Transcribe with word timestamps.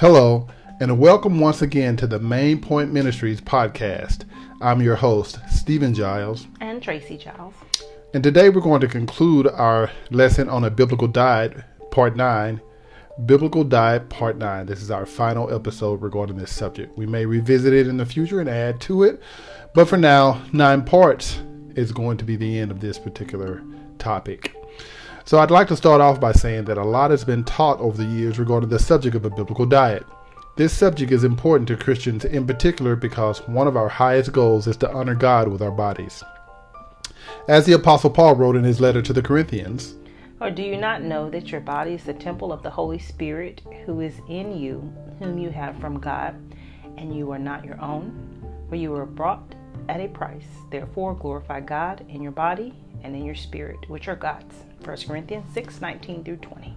Hello, 0.00 0.48
and 0.80 0.98
welcome 0.98 1.40
once 1.40 1.60
again 1.60 1.94
to 1.98 2.06
the 2.06 2.18
Main 2.18 2.58
Point 2.58 2.90
Ministries 2.90 3.38
podcast. 3.38 4.24
I'm 4.62 4.80
your 4.80 4.96
host, 4.96 5.38
Stephen 5.50 5.92
Giles. 5.92 6.46
And 6.62 6.82
Tracy 6.82 7.18
Giles. 7.18 7.52
And 8.14 8.24
today 8.24 8.48
we're 8.48 8.62
going 8.62 8.80
to 8.80 8.88
conclude 8.88 9.46
our 9.46 9.90
lesson 10.10 10.48
on 10.48 10.64
a 10.64 10.70
biblical 10.70 11.06
diet, 11.06 11.54
part 11.90 12.16
9. 12.16 12.62
Biblical 13.26 13.62
Diet, 13.62 14.08
Part 14.08 14.38
9. 14.38 14.64
This 14.64 14.80
is 14.80 14.90
our 14.90 15.04
final 15.04 15.52
episode 15.52 16.00
regarding 16.00 16.38
this 16.38 16.50
subject. 16.50 16.96
We 16.96 17.04
may 17.04 17.26
revisit 17.26 17.74
it 17.74 17.86
in 17.86 17.98
the 17.98 18.06
future 18.06 18.40
and 18.40 18.48
add 18.48 18.80
to 18.80 19.02
it, 19.02 19.20
but 19.74 19.86
for 19.86 19.98
now, 19.98 20.40
nine 20.50 20.82
parts 20.82 21.42
is 21.74 21.92
going 21.92 22.16
to 22.16 22.24
be 22.24 22.36
the 22.36 22.58
end 22.58 22.70
of 22.70 22.80
this 22.80 22.98
particular 22.98 23.62
topic. 23.98 24.56
So 25.24 25.38
I'd 25.38 25.50
like 25.50 25.68
to 25.68 25.76
start 25.76 26.00
off 26.00 26.20
by 26.20 26.32
saying 26.32 26.64
that 26.64 26.78
a 26.78 26.84
lot 26.84 27.10
has 27.10 27.24
been 27.24 27.44
taught 27.44 27.78
over 27.78 27.96
the 27.96 28.08
years 28.08 28.38
regarding 28.38 28.70
the 28.70 28.78
subject 28.78 29.14
of 29.14 29.24
a 29.24 29.30
biblical 29.30 29.66
diet. 29.66 30.04
This 30.56 30.72
subject 30.72 31.12
is 31.12 31.24
important 31.24 31.68
to 31.68 31.76
Christians 31.76 32.24
in 32.24 32.46
particular 32.46 32.96
because 32.96 33.46
one 33.46 33.68
of 33.68 33.76
our 33.76 33.88
highest 33.88 34.32
goals 34.32 34.66
is 34.66 34.76
to 34.78 34.92
honor 34.92 35.14
God 35.14 35.48
with 35.48 35.62
our 35.62 35.70
bodies. 35.70 36.22
As 37.48 37.64
the 37.64 37.72
Apostle 37.72 38.10
Paul 38.10 38.34
wrote 38.34 38.56
in 38.56 38.64
his 38.64 38.80
letter 38.80 39.02
to 39.02 39.12
the 39.12 39.22
Corinthians, 39.22 39.94
Or 40.40 40.50
do 40.50 40.62
you 40.62 40.76
not 40.76 41.02
know 41.02 41.30
that 41.30 41.50
your 41.50 41.60
body 41.60 41.92
is 41.94 42.04
the 42.04 42.14
temple 42.14 42.52
of 42.52 42.62
the 42.62 42.70
Holy 42.70 42.98
Spirit 42.98 43.62
who 43.86 44.00
is 44.00 44.20
in 44.28 44.58
you, 44.58 44.92
whom 45.18 45.38
you 45.38 45.50
have 45.50 45.78
from 45.78 46.00
God, 46.00 46.34
and 46.96 47.14
you 47.16 47.30
are 47.30 47.38
not 47.38 47.64
your 47.64 47.80
own? 47.80 48.12
For 48.68 48.76
you 48.76 48.90
were 48.90 49.06
bought 49.06 49.54
at 49.88 50.00
a 50.00 50.08
price. 50.08 50.46
Therefore, 50.70 51.14
glorify 51.14 51.60
God 51.60 52.04
in 52.08 52.22
your 52.22 52.32
body 52.32 52.74
and 53.02 53.14
in 53.14 53.24
your 53.24 53.34
spirit, 53.34 53.88
which 53.88 54.08
are 54.08 54.16
God's. 54.16 54.54
1 54.84 54.96
Corinthians 55.06 55.52
6 55.52 55.80
19 55.80 56.24
through 56.24 56.36
20. 56.36 56.74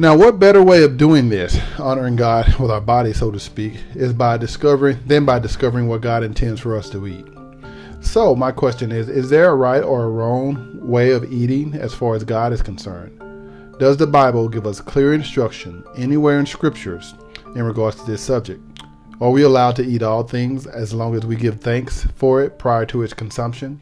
Now, 0.00 0.16
what 0.16 0.38
better 0.38 0.62
way 0.62 0.84
of 0.84 0.96
doing 0.96 1.28
this, 1.28 1.58
honoring 1.78 2.16
God 2.16 2.54
with 2.60 2.70
our 2.70 2.80
body, 2.80 3.12
so 3.12 3.30
to 3.30 3.40
speak, 3.40 3.74
is 3.94 4.12
by 4.12 4.36
discovering, 4.36 4.98
than 5.06 5.24
by 5.24 5.40
discovering 5.40 5.88
what 5.88 6.02
God 6.02 6.22
intends 6.22 6.60
for 6.60 6.76
us 6.76 6.88
to 6.90 7.06
eat. 7.06 7.26
So, 8.00 8.36
my 8.36 8.52
question 8.52 8.92
is 8.92 9.08
Is 9.08 9.28
there 9.28 9.50
a 9.50 9.56
right 9.56 9.82
or 9.82 10.04
a 10.04 10.10
wrong 10.10 10.78
way 10.80 11.10
of 11.10 11.32
eating 11.32 11.74
as 11.74 11.94
far 11.94 12.14
as 12.14 12.24
God 12.24 12.52
is 12.52 12.62
concerned? 12.62 13.18
Does 13.78 13.96
the 13.96 14.06
Bible 14.06 14.48
give 14.48 14.66
us 14.66 14.80
clear 14.80 15.12
instruction 15.14 15.84
anywhere 15.96 16.38
in 16.38 16.46
scriptures 16.46 17.14
in 17.54 17.64
regards 17.64 17.96
to 17.96 18.06
this 18.06 18.22
subject? 18.22 18.62
Are 19.20 19.30
we 19.30 19.42
allowed 19.42 19.74
to 19.76 19.84
eat 19.84 20.04
all 20.04 20.22
things 20.22 20.68
as 20.68 20.94
long 20.94 21.16
as 21.16 21.26
we 21.26 21.34
give 21.34 21.60
thanks 21.60 22.06
for 22.14 22.40
it 22.42 22.56
prior 22.58 22.86
to 22.86 23.02
its 23.02 23.14
consumption? 23.14 23.80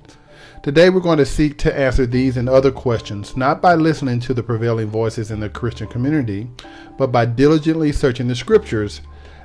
Today, 0.62 0.90
we're 0.90 1.00
going 1.00 1.18
to 1.18 1.26
seek 1.26 1.58
to 1.58 1.78
answer 1.78 2.06
these 2.06 2.36
and 2.36 2.48
other 2.48 2.72
questions, 2.72 3.36
not 3.36 3.62
by 3.62 3.74
listening 3.74 4.18
to 4.20 4.34
the 4.34 4.42
prevailing 4.42 4.88
voices 4.88 5.30
in 5.30 5.38
the 5.38 5.48
Christian 5.48 5.86
community, 5.86 6.50
but 6.98 7.12
by 7.12 7.24
diligently 7.24 7.92
searching 7.92 8.26
the 8.26 8.34
scriptures, 8.34 9.00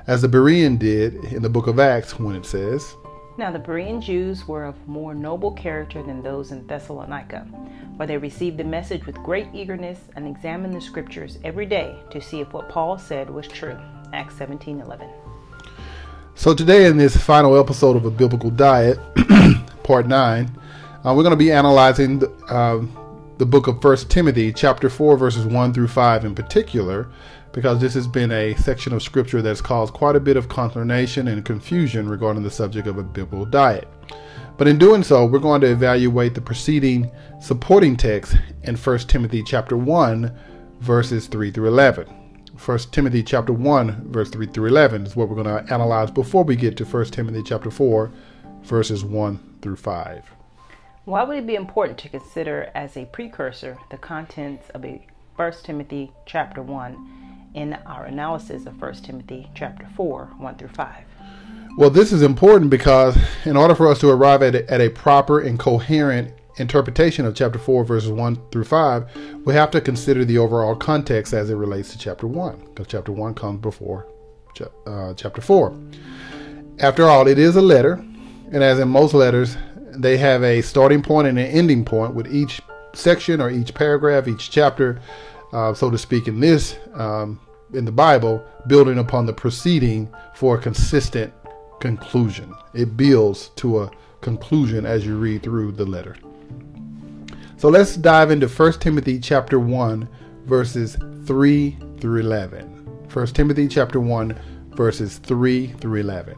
as 0.08 0.22
the 0.22 0.28
Berean 0.28 0.78
did 0.78 1.14
in 1.26 1.42
the 1.42 1.48
book 1.48 1.68
of 1.68 1.78
Acts 1.78 2.18
when 2.18 2.34
it 2.34 2.44
says, 2.44 2.96
Now 3.38 3.52
the 3.52 3.58
Berean 3.60 4.02
Jews 4.02 4.48
were 4.48 4.64
of 4.64 4.88
more 4.88 5.14
noble 5.14 5.52
character 5.52 6.02
than 6.02 6.22
those 6.22 6.50
in 6.50 6.66
Thessalonica, 6.66 7.46
for 7.96 8.06
they 8.06 8.16
received 8.16 8.58
the 8.58 8.64
message 8.64 9.06
with 9.06 9.22
great 9.22 9.46
eagerness 9.54 10.00
and 10.16 10.26
examined 10.26 10.74
the 10.74 10.80
scriptures 10.80 11.38
every 11.44 11.66
day 11.66 11.96
to 12.10 12.20
see 12.20 12.40
if 12.40 12.52
what 12.52 12.68
Paul 12.68 12.98
said 12.98 13.30
was 13.30 13.46
true. 13.46 13.78
Acts 14.12 14.36
17 14.36 14.80
11. 14.80 15.08
So, 16.34 16.54
today 16.54 16.86
in 16.86 16.96
this 16.96 17.16
final 17.16 17.56
episode 17.56 17.96
of 17.96 18.06
A 18.06 18.10
Biblical 18.10 18.50
Diet, 18.50 18.98
part 19.84 20.08
9, 20.08 20.50
uh, 21.04 21.12
we're 21.12 21.22
going 21.22 21.30
to 21.30 21.36
be 21.36 21.50
analyzing 21.50 22.20
the, 22.20 22.30
uh, 22.48 22.80
the 23.38 23.46
book 23.46 23.66
of 23.66 23.82
First 23.82 24.08
Timothy, 24.08 24.52
chapter 24.52 24.88
4, 24.88 25.16
verses 25.16 25.44
1 25.44 25.74
through 25.74 25.88
5 25.88 26.24
in 26.24 26.34
particular, 26.34 27.10
because 27.52 27.80
this 27.80 27.94
has 27.94 28.06
been 28.06 28.30
a 28.30 28.54
section 28.54 28.92
of 28.92 29.02
scripture 29.02 29.42
that's 29.42 29.60
caused 29.60 29.92
quite 29.94 30.14
a 30.14 30.20
bit 30.20 30.36
of 30.36 30.48
consternation 30.48 31.26
and 31.26 31.44
confusion 31.44 32.08
regarding 32.08 32.44
the 32.44 32.50
subject 32.50 32.86
of 32.86 32.98
a 32.98 33.02
biblical 33.02 33.44
diet. 33.44 33.88
But 34.56 34.68
in 34.68 34.78
doing 34.78 35.02
so, 35.02 35.26
we're 35.26 35.40
going 35.40 35.60
to 35.62 35.72
evaluate 35.72 36.34
the 36.34 36.40
preceding 36.40 37.10
supporting 37.40 37.96
text 37.96 38.36
in 38.62 38.76
1 38.76 38.98
Timothy 39.00 39.42
chapter 39.42 39.76
1, 39.76 40.32
verses 40.78 41.26
3 41.26 41.50
through 41.50 41.66
11. 41.66 42.06
1 42.64 42.78
Timothy 42.92 43.24
chapter 43.24 43.52
1, 43.52 44.12
verse 44.12 44.30
3 44.30 44.46
through 44.46 44.66
11 44.66 45.06
is 45.06 45.16
what 45.16 45.28
we're 45.28 45.42
going 45.42 45.64
to 45.64 45.72
analyze 45.74 46.12
before 46.12 46.44
we 46.44 46.54
get 46.54 46.76
to 46.76 46.84
1 46.84 47.06
Timothy 47.06 47.42
chapter 47.44 47.72
4, 47.72 48.12
verses 48.62 49.04
1 49.04 49.58
through 49.62 49.76
5. 49.76 50.41
Why 51.04 51.24
would 51.24 51.36
it 51.36 51.48
be 51.48 51.56
important 51.56 51.98
to 51.98 52.08
consider 52.08 52.70
as 52.76 52.96
a 52.96 53.06
precursor 53.06 53.76
the 53.90 53.96
contents 53.96 54.70
of 54.70 54.84
a 54.84 55.04
1 55.34 55.52
Timothy 55.64 56.12
chapter 56.26 56.62
1 56.62 57.50
in 57.54 57.72
our 57.86 58.04
analysis 58.04 58.66
of 58.66 58.80
1 58.80 58.94
Timothy 59.02 59.50
chapter 59.52 59.88
4, 59.96 60.30
1 60.38 60.54
through 60.54 60.68
5? 60.68 61.04
Well, 61.76 61.90
this 61.90 62.12
is 62.12 62.22
important 62.22 62.70
because 62.70 63.18
in 63.44 63.56
order 63.56 63.74
for 63.74 63.88
us 63.88 63.98
to 63.98 64.10
arrive 64.10 64.44
at 64.44 64.54
a, 64.54 64.70
at 64.72 64.80
a 64.80 64.90
proper 64.90 65.40
and 65.40 65.58
coherent 65.58 66.34
interpretation 66.58 67.26
of 67.26 67.34
chapter 67.34 67.58
4, 67.58 67.84
verses 67.84 68.10
1 68.10 68.38
through 68.52 68.62
5, 68.62 69.42
we 69.44 69.54
have 69.54 69.72
to 69.72 69.80
consider 69.80 70.24
the 70.24 70.38
overall 70.38 70.76
context 70.76 71.32
as 71.32 71.50
it 71.50 71.56
relates 71.56 71.90
to 71.90 71.98
chapter 71.98 72.28
1, 72.28 72.66
because 72.66 72.86
chapter 72.86 73.10
1 73.10 73.34
comes 73.34 73.60
before 73.60 74.06
uh, 74.86 75.14
chapter 75.14 75.40
4. 75.40 75.76
After 76.78 77.08
all, 77.08 77.26
it 77.26 77.40
is 77.40 77.56
a 77.56 77.62
letter, 77.62 77.94
and 78.52 78.62
as 78.62 78.78
in 78.78 78.88
most 78.88 79.14
letters, 79.14 79.56
they 79.94 80.16
have 80.16 80.42
a 80.42 80.62
starting 80.62 81.02
point 81.02 81.28
and 81.28 81.38
an 81.38 81.46
ending 81.46 81.84
point 81.84 82.14
with 82.14 82.32
each 82.32 82.60
section 82.94 83.40
or 83.40 83.50
each 83.50 83.74
paragraph, 83.74 84.28
each 84.28 84.50
chapter, 84.50 85.00
uh, 85.52 85.74
so 85.74 85.90
to 85.90 85.98
speak, 85.98 86.28
in 86.28 86.40
this, 86.40 86.76
um, 86.94 87.40
in 87.72 87.84
the 87.84 87.92
Bible, 87.92 88.44
building 88.66 88.98
upon 88.98 89.26
the 89.26 89.32
preceding 89.32 90.08
for 90.34 90.56
a 90.56 90.60
consistent 90.60 91.32
conclusion. 91.80 92.54
It 92.74 92.96
builds 92.96 93.48
to 93.56 93.82
a 93.82 93.90
conclusion 94.20 94.86
as 94.86 95.04
you 95.04 95.16
read 95.16 95.42
through 95.42 95.72
the 95.72 95.84
letter. 95.84 96.16
So 97.56 97.68
let's 97.68 97.96
dive 97.96 98.30
into 98.30 98.48
1 98.48 98.72
Timothy 98.80 99.18
chapter 99.20 99.58
1 99.58 100.08
verses 100.46 100.96
3 101.26 101.76
through 101.98 102.20
11. 102.20 103.08
1 103.12 103.26
Timothy 103.28 103.68
chapter 103.68 104.00
1 104.00 104.38
verses 104.74 105.18
3 105.18 105.68
through 105.68 106.00
11. 106.00 106.34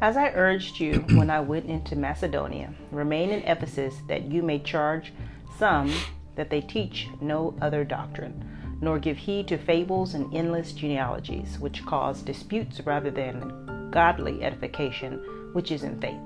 As 0.00 0.16
I 0.16 0.28
urged 0.28 0.78
you 0.78 1.04
when 1.16 1.28
I 1.28 1.40
went 1.40 1.66
into 1.66 1.96
Macedonia, 1.96 2.72
remain 2.92 3.30
in 3.30 3.42
Ephesus 3.42 3.96
that 4.06 4.30
you 4.30 4.44
may 4.44 4.60
charge 4.60 5.12
some 5.58 5.92
that 6.36 6.50
they 6.50 6.60
teach 6.60 7.08
no 7.20 7.52
other 7.60 7.82
doctrine, 7.82 8.78
nor 8.80 9.00
give 9.00 9.16
heed 9.16 9.48
to 9.48 9.58
fables 9.58 10.14
and 10.14 10.32
endless 10.32 10.70
genealogies, 10.70 11.58
which 11.58 11.84
cause 11.84 12.22
disputes 12.22 12.80
rather 12.86 13.10
than 13.10 13.90
godly 13.90 14.44
edification, 14.44 15.50
which 15.52 15.72
is 15.72 15.82
in 15.82 16.00
faith. 16.00 16.20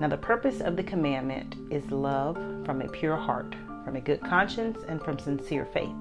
Now, 0.00 0.08
the 0.08 0.18
purpose 0.18 0.60
of 0.60 0.76
the 0.76 0.82
commandment 0.82 1.54
is 1.72 1.90
love 1.90 2.36
from 2.66 2.82
a 2.82 2.88
pure 2.88 3.16
heart, 3.16 3.56
from 3.86 3.96
a 3.96 4.02
good 4.02 4.20
conscience, 4.20 4.80
and 4.86 5.02
from 5.02 5.18
sincere 5.18 5.64
faith, 5.64 5.96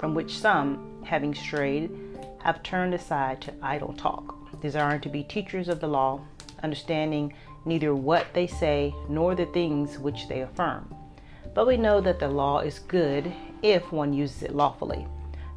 from 0.00 0.16
which 0.16 0.36
some, 0.36 1.00
having 1.04 1.32
strayed, 1.32 1.96
have 2.42 2.60
turned 2.64 2.92
aside 2.92 3.40
to 3.42 3.54
idle 3.62 3.92
talk, 3.92 4.34
desiring 4.60 5.00
to 5.00 5.08
be 5.08 5.22
teachers 5.22 5.68
of 5.68 5.78
the 5.78 5.86
law 5.86 6.20
understanding 6.62 7.34
neither 7.64 7.94
what 7.94 8.26
they 8.34 8.46
say 8.46 8.94
nor 9.08 9.34
the 9.34 9.46
things 9.46 9.98
which 9.98 10.28
they 10.28 10.40
affirm. 10.40 10.94
But 11.54 11.66
we 11.66 11.76
know 11.76 12.00
that 12.00 12.18
the 12.18 12.28
law 12.28 12.60
is 12.60 12.78
good 12.78 13.32
if 13.62 13.92
one 13.92 14.12
uses 14.12 14.44
it 14.44 14.54
lawfully, 14.54 15.06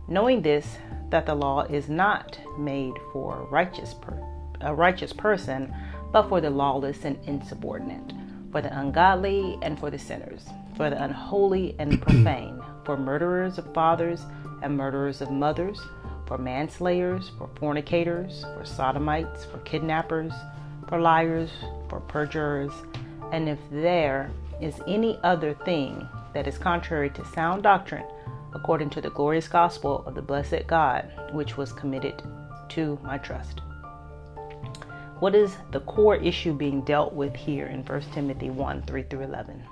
knowing 0.07 0.41
this 0.41 0.77
that 1.09 1.25
the 1.25 1.35
law 1.35 1.61
is 1.61 1.89
not 1.89 2.39
made 2.57 2.93
for 3.11 3.37
a 3.37 3.43
righteous 3.45 3.93
per- 3.93 4.27
a 4.61 4.73
righteous 4.73 5.13
person, 5.13 5.73
but 6.11 6.29
for 6.29 6.41
the 6.41 6.49
lawless 6.49 7.05
and 7.05 7.17
insubordinate, 7.25 8.13
for 8.51 8.61
the 8.61 8.79
ungodly 8.79 9.57
and 9.61 9.77
for 9.79 9.91
the 9.91 9.99
sinners, 9.99 10.45
for 10.75 10.89
the 10.89 11.03
unholy 11.03 11.75
and 11.79 12.01
profane, 12.01 12.61
for 12.85 12.97
murderers 12.97 13.57
of 13.57 13.73
fathers 13.73 14.25
and 14.61 14.75
murderers 14.75 15.21
of 15.21 15.29
mothers, 15.29 15.79
for 16.25 16.37
manslayers, 16.37 17.29
for 17.37 17.49
fornicators, 17.55 18.43
for 18.57 18.65
sodomites, 18.65 19.45
for 19.45 19.59
kidnappers, 19.59 20.31
for 20.85 20.99
liars, 20.99 21.51
for 21.89 21.99
perjurers, 22.01 22.71
and 23.31 23.49
if 23.49 23.59
there 23.71 24.31
is 24.61 24.75
any 24.87 25.19
other 25.23 25.53
thing 25.65 26.07
that 26.33 26.47
is 26.47 26.57
contrary 26.57 27.09
to 27.11 27.25
sound 27.25 27.63
doctrine, 27.63 28.05
according 28.53 28.89
to 28.91 29.01
the 29.01 29.09
glorious 29.09 29.47
gospel 29.47 30.03
of 30.05 30.15
the 30.15 30.21
blessed 30.21 30.67
God, 30.67 31.11
which 31.31 31.57
was 31.57 31.73
committed 31.73 32.21
to 32.69 32.99
my 33.03 33.17
trust. 33.17 33.61
What 35.19 35.35
is 35.35 35.55
the 35.71 35.79
core 35.81 36.15
issue 36.15 36.53
being 36.53 36.81
dealt 36.81 37.13
with 37.13 37.35
here 37.35 37.67
in 37.67 37.83
1 37.85 38.01
Timothy 38.13 38.49
1 38.49 38.81
3 38.83 39.03
through 39.03 39.21
11? 39.21 39.63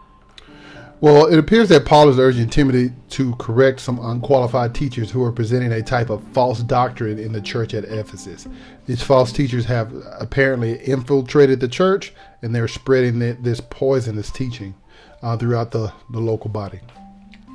Well, 1.02 1.26
it 1.26 1.40
appears 1.40 1.70
that 1.70 1.86
Paul 1.86 2.10
is 2.10 2.20
urging 2.20 2.48
Timothy 2.48 2.94
to 3.10 3.36
correct 3.38 3.80
some 3.80 3.98
unqualified 4.00 4.76
teachers 4.76 5.10
who 5.10 5.24
are 5.24 5.32
presenting 5.32 5.72
a 5.72 5.82
type 5.82 6.12
of 6.12 6.24
false 6.28 6.60
doctrine 6.60 7.18
in 7.18 7.32
the 7.32 7.42
church 7.42 7.74
at 7.74 7.86
Ephesus. 7.86 8.48
These 8.86 9.02
false 9.02 9.32
teachers 9.32 9.66
have 9.66 9.92
apparently 10.20 10.78
infiltrated 10.88 11.60
the 11.60 11.68
church 11.68 12.14
and 12.44 12.54
they're 12.54 12.68
spreading 12.68 13.18
this 13.18 13.60
poisonous 13.60 14.30
teaching 14.30 14.76
uh, 15.24 15.38
throughout 15.38 15.72
the, 15.72 15.92
the 16.12 16.20
local 16.20 16.52
body. 16.52 16.80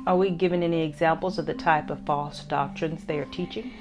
Are 0.05 0.17
we 0.17 0.29
given 0.29 0.61
any 0.61 0.81
examples 0.83 1.37
of 1.37 1.45
the 1.45 1.53
type 1.53 1.89
of 1.89 2.05
false 2.05 2.43
doctrines 2.43 3.05
they 3.05 3.17
are 3.17 3.25
teaching? 3.25 3.71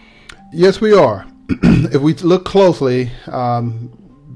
Yes, 0.52 0.80
we 0.80 0.92
are. 0.92 1.26
if 1.48 2.00
we 2.00 2.14
look 2.14 2.44
closely, 2.44 3.10
um, 3.26 3.88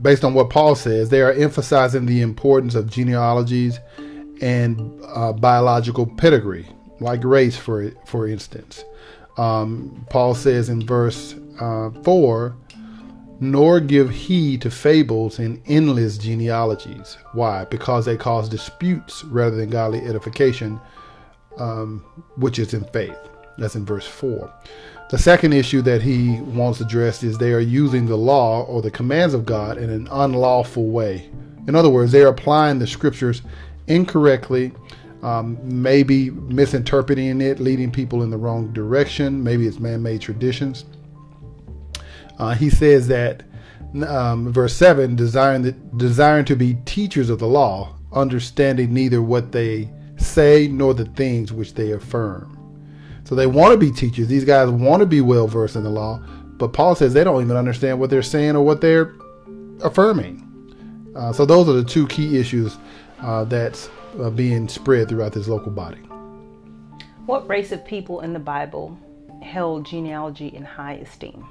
based 0.03 0.25
on 0.25 0.35
what 0.35 0.50
Paul 0.50 0.75
says, 0.75 1.08
they 1.08 1.20
are 1.20 1.32
emphasizing 1.32 2.06
the 2.06 2.20
importance 2.20 2.75
of 2.75 2.91
genealogies 2.91 3.79
and 4.40 5.00
uh, 5.06 5.32
biological 5.32 6.06
pedigree, 6.06 6.66
like 7.00 7.25
race, 7.25 7.56
for 7.56 7.90
for 8.06 8.26
instance. 8.26 8.84
Um, 9.38 10.06
Paul 10.10 10.34
says 10.34 10.69
in 10.69 10.87
verse 10.87 11.34
uh, 11.60 11.90
four, 12.02 12.56
"Nor 13.40 13.81
give 13.81 14.10
heed 14.10 14.62
to 14.62 14.70
fables 14.70 15.38
and 15.38 15.62
endless 15.66 16.19
genealogies." 16.19 17.16
Why? 17.32 17.64
Because 17.64 18.04
they 18.04 18.16
cause 18.16 18.48
disputes 18.48 19.25
rather 19.25 19.56
than 19.56 19.70
godly 19.70 20.00
edification, 20.00 20.81
um, 21.58 22.04
which 22.36 22.58
is 22.58 22.75
in 22.75 22.84
faith. 22.84 23.19
That's 23.58 23.76
in 23.76 23.84
verse 23.84 24.06
four. 24.06 24.52
The 25.10 25.19
second 25.19 25.54
issue 25.54 25.82
that 25.82 26.02
he 26.02 26.40
wants 26.40 26.81
addressed 26.81 27.25
is 27.25 27.36
they 27.36 27.52
are 27.52 27.58
using 27.58 28.06
the 28.06 28.16
law 28.16 28.62
or 28.62 28.81
the 28.81 28.93
commands 28.93 29.34
of 29.34 29.44
God 29.44 29.76
in 29.76 29.90
an 29.90 30.06
unlawful 30.10 30.88
way. 30.88 31.28
In 31.66 31.75
other 31.75 31.90
words, 31.90 32.12
they're 32.12 32.28
applying 32.28 32.78
the 32.78 32.86
scriptures 32.86 33.43
incorrectly, 33.87 34.73
um, 35.23 35.59
maybe 35.62 36.31
misinterpreting 36.31 37.41
it, 37.41 37.61
leading 37.61 37.91
people 37.91 38.23
in 38.23 38.31
the 38.31 38.37
wrong 38.38 38.73
direction. 38.73 39.43
Maybe 39.43 39.67
it's 39.67 39.79
man 39.79 40.03
made 40.03 40.21
traditions. 40.21 40.85
Uh, 42.38 42.55
he 42.55 42.71
says 42.71 43.06
that, 43.09 43.43
um, 44.06 44.50
verse 44.53 44.75
7 44.75 45.15
desiring, 45.15 45.62
the, 45.62 45.73
desiring 45.73 46.44
to 46.47 46.56
be 46.56 46.75
teachers 46.87 47.29
of 47.29 47.38
the 47.38 47.47
law, 47.47 47.94
understanding 48.12 48.94
neither 48.94 49.21
what 49.21 49.53
they 49.53 49.91
say 50.17 50.69
nor 50.69 50.94
the 50.94 51.05
things 51.05 51.53
which 51.53 51.75
they 51.75 51.93
affirm. 51.93 52.56
So 53.25 53.35
they 53.35 53.47
want 53.47 53.73
to 53.73 53.79
be 53.79 53.93
teachers. 53.93 54.27
These 54.27 54.44
guys 54.44 54.71
want 54.71 55.00
to 55.00 55.06
be 55.06 55.21
well 55.21 55.47
versed 55.47 55.77
in 55.77 55.85
the 55.85 55.91
law, 55.91 56.19
but 56.56 56.73
Paul 56.73 56.94
says 56.94 57.12
they 57.12 57.25
don't 57.25 57.43
even 57.43 57.56
understand 57.56 58.00
what 58.00 58.11
they're 58.11 58.23
saying 58.23 58.56
or 58.56 58.62
what 58.62 58.81
they're 58.81 59.15
affirming. 59.82 60.47
Uh, 61.15 61.32
so 61.32 61.44
those 61.44 61.69
are 61.69 61.73
the 61.73 61.85
two 61.85 62.06
key 62.06 62.38
issues 62.38 62.77
uh, 63.22 63.44
that's 63.44 63.90
uh, 64.20 64.31
being 64.31 64.69
spread 64.69 65.08
throughout 65.08 65.32
this 65.32 65.49
local 65.49 65.72
body. 65.72 66.00
What 67.26 67.49
race 67.49 67.72
of 67.72 67.84
people 67.84 68.20
in 68.20 68.32
the 68.32 68.38
Bible 68.38 68.99
held 69.43 69.87
genealogy 69.87 70.49
in 70.49 70.64
high 70.64 70.94
esteem? 70.94 71.46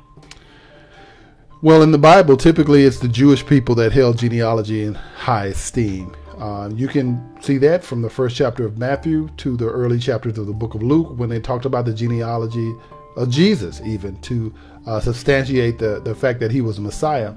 Well, 1.62 1.82
in 1.82 1.92
the 1.92 1.98
Bible, 1.98 2.38
typically 2.38 2.86
it's 2.86 3.00
the 3.00 3.08
Jewish 3.08 3.46
people 3.46 3.76
that 3.76 3.92
held 3.92 4.18
genealogy 4.18 4.84
in 4.84 4.94
high 4.94 5.48
esteem. 5.48 6.16
Uh, 6.38 6.70
you 6.74 6.88
can 6.88 7.36
see 7.42 7.58
that 7.58 7.84
from 7.84 8.02
the 8.02 8.10
first 8.10 8.38
chapter 8.38 8.66
of 8.66 8.78
Matthew 8.78 9.28
to 9.38 9.58
the 9.58 9.68
early 9.68 10.00
chapters 10.00 10.38
of 10.38 10.48
the 10.48 10.54
book 10.54 10.74
of 10.74 10.82
Luke 10.82 11.18
when 11.18 11.28
they 11.28 11.40
talked 11.40 11.66
about 11.66 11.84
the 11.84 11.94
genealogy 11.94 12.74
of 13.18 13.30
Jesus, 13.30 13.82
even 13.82 14.16
to 14.22 14.54
uh, 14.88 15.02
substantiate 15.02 15.78
the, 15.78 16.00
the 16.00 16.16
fact 16.16 16.40
that 16.40 16.52
he 16.52 16.62
was 16.62 16.80
Messiah. 16.80 17.34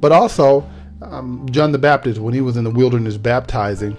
But 0.00 0.10
also, 0.10 0.68
um, 1.02 1.46
John 1.50 1.72
the 1.72 1.78
Baptist, 1.78 2.20
when 2.20 2.34
he 2.34 2.40
was 2.40 2.56
in 2.56 2.64
the 2.64 2.70
wilderness 2.70 3.16
baptizing, 3.16 3.96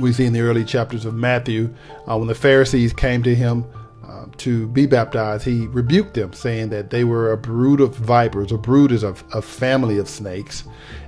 we 0.00 0.12
see 0.12 0.24
in 0.24 0.32
the 0.32 0.40
early 0.40 0.64
chapters 0.64 1.04
of 1.04 1.14
Matthew, 1.14 1.72
uh, 2.08 2.16
when 2.16 2.28
the 2.28 2.34
Pharisees 2.34 2.92
came 2.92 3.22
to 3.22 3.34
him 3.34 3.64
uh, 4.06 4.26
to 4.38 4.66
be 4.68 4.86
baptized, 4.86 5.44
he 5.44 5.66
rebuked 5.66 6.14
them, 6.14 6.32
saying 6.32 6.70
that 6.70 6.90
they 6.90 7.04
were 7.04 7.32
a 7.32 7.36
brood 7.36 7.80
of 7.80 7.94
vipers, 7.96 8.52
a 8.52 8.58
brood 8.58 8.90
is 8.90 9.02
a, 9.02 9.14
a 9.32 9.42
family 9.42 9.98
of 9.98 10.08
snakes, 10.08 10.64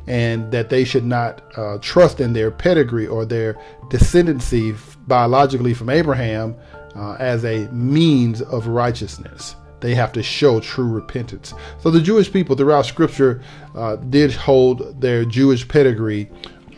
and 0.06 0.50
that 0.52 0.69
they 0.69 0.84
should 0.84 1.04
not 1.04 1.42
uh, 1.56 1.78
trust 1.80 2.20
in 2.20 2.34
their 2.34 2.50
pedigree 2.50 3.06
or 3.06 3.25
their 3.25 3.54
descendancy 3.88 4.76
biologically 5.06 5.75
from 5.75 5.88
Abraham 5.88 6.54
uh, 6.94 7.14
as 7.14 7.44
a 7.44 7.66
means 7.72 8.42
of 8.42 8.66
righteousness. 8.66 9.56
They 9.81 9.94
have 9.94 10.12
to 10.12 10.23
show 10.23 10.61
true 10.61 10.88
repentance. 10.88 11.55
So 11.81 11.91
the 11.91 12.00
Jewish 12.00 12.32
people 12.32 12.56
throughout 12.56 12.87
Scripture 12.87 13.43
uh, 13.75 13.97
did 13.97 14.32
hold 14.32 15.00
their 15.00 15.25
Jewish 15.25 15.67
pedigree 15.67 16.31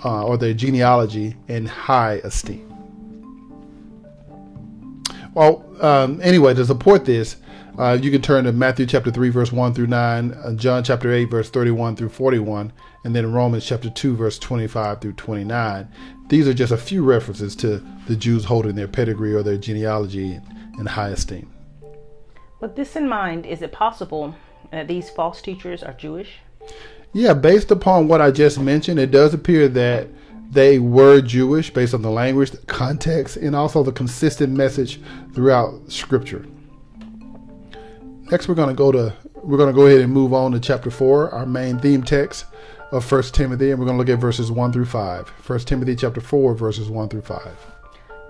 uh, 0.04 0.24
or 0.24 0.36
their 0.36 0.54
genealogy 0.54 1.36
in 1.48 1.66
high 1.66 2.14
esteem. 2.24 2.72
Well, 5.34 5.64
um, 5.80 6.20
anyway, 6.22 6.54
to 6.54 6.64
support 6.64 7.04
this, 7.04 7.36
uh, 7.78 7.98
you 8.00 8.10
can 8.10 8.22
turn 8.22 8.44
to 8.44 8.52
Matthew 8.52 8.86
chapter 8.86 9.10
3, 9.10 9.28
verse 9.28 9.52
1 9.52 9.74
through 9.74 9.88
9, 9.88 10.32
uh, 10.32 10.54
John 10.54 10.82
chapter 10.82 11.12
8, 11.12 11.26
verse 11.26 11.50
31 11.50 11.94
through 11.94 12.08
41, 12.08 12.72
and 13.04 13.14
then 13.14 13.30
Romans 13.30 13.66
chapter 13.66 13.90
2, 13.90 14.16
verse 14.16 14.38
25 14.38 15.00
through 15.00 15.12
29. 15.12 15.88
These 16.28 16.48
are 16.48 16.54
just 16.54 16.72
a 16.72 16.78
few 16.78 17.04
references 17.04 17.54
to 17.56 17.84
the 18.06 18.16
Jews 18.16 18.46
holding 18.46 18.76
their 18.76 18.88
pedigree 18.88 19.34
or 19.34 19.42
their 19.42 19.58
genealogy 19.58 20.40
in 20.78 20.86
high 20.86 21.10
esteem. 21.10 21.52
With 22.58 22.74
this 22.74 22.96
in 22.96 23.06
mind, 23.06 23.44
is 23.44 23.60
it 23.60 23.70
possible 23.70 24.34
that 24.70 24.88
these 24.88 25.10
false 25.10 25.42
teachers 25.42 25.82
are 25.82 25.92
Jewish? 25.92 26.38
Yeah, 27.12 27.34
based 27.34 27.70
upon 27.70 28.08
what 28.08 28.22
I 28.22 28.30
just 28.30 28.58
mentioned, 28.58 28.98
it 28.98 29.10
does 29.10 29.34
appear 29.34 29.68
that 29.68 30.08
they 30.50 30.78
were 30.78 31.20
Jewish 31.20 31.70
based 31.70 31.92
on 31.92 32.00
the 32.00 32.10
language, 32.10 32.52
the 32.52 32.58
context, 32.58 33.36
and 33.36 33.54
also 33.54 33.82
the 33.82 33.92
consistent 33.92 34.54
message 34.54 35.00
throughout 35.34 35.92
Scripture. 35.92 36.46
Next, 38.30 38.48
we're 38.48 38.54
going 38.54 38.70
to 38.70 38.74
go 38.74 38.90
to 38.90 39.12
we're 39.34 39.58
going 39.58 39.72
to 39.72 39.76
go 39.76 39.86
ahead 39.86 40.00
and 40.00 40.12
move 40.12 40.32
on 40.32 40.52
to 40.52 40.60
chapter 40.60 40.90
four, 40.90 41.30
our 41.30 41.46
main 41.46 41.78
theme 41.78 42.02
text 42.02 42.46
of 42.90 43.04
First 43.04 43.34
Timothy, 43.34 43.70
and 43.70 43.78
we're 43.78 43.86
going 43.86 43.96
to 43.96 43.98
look 43.98 44.08
at 44.08 44.20
verses 44.20 44.50
one 44.50 44.72
through 44.72 44.86
five. 44.86 45.28
First 45.40 45.68
Timothy 45.68 45.94
chapter 45.94 46.20
four, 46.20 46.54
verses 46.54 46.88
one 46.88 47.08
through 47.08 47.22
five. 47.22 47.56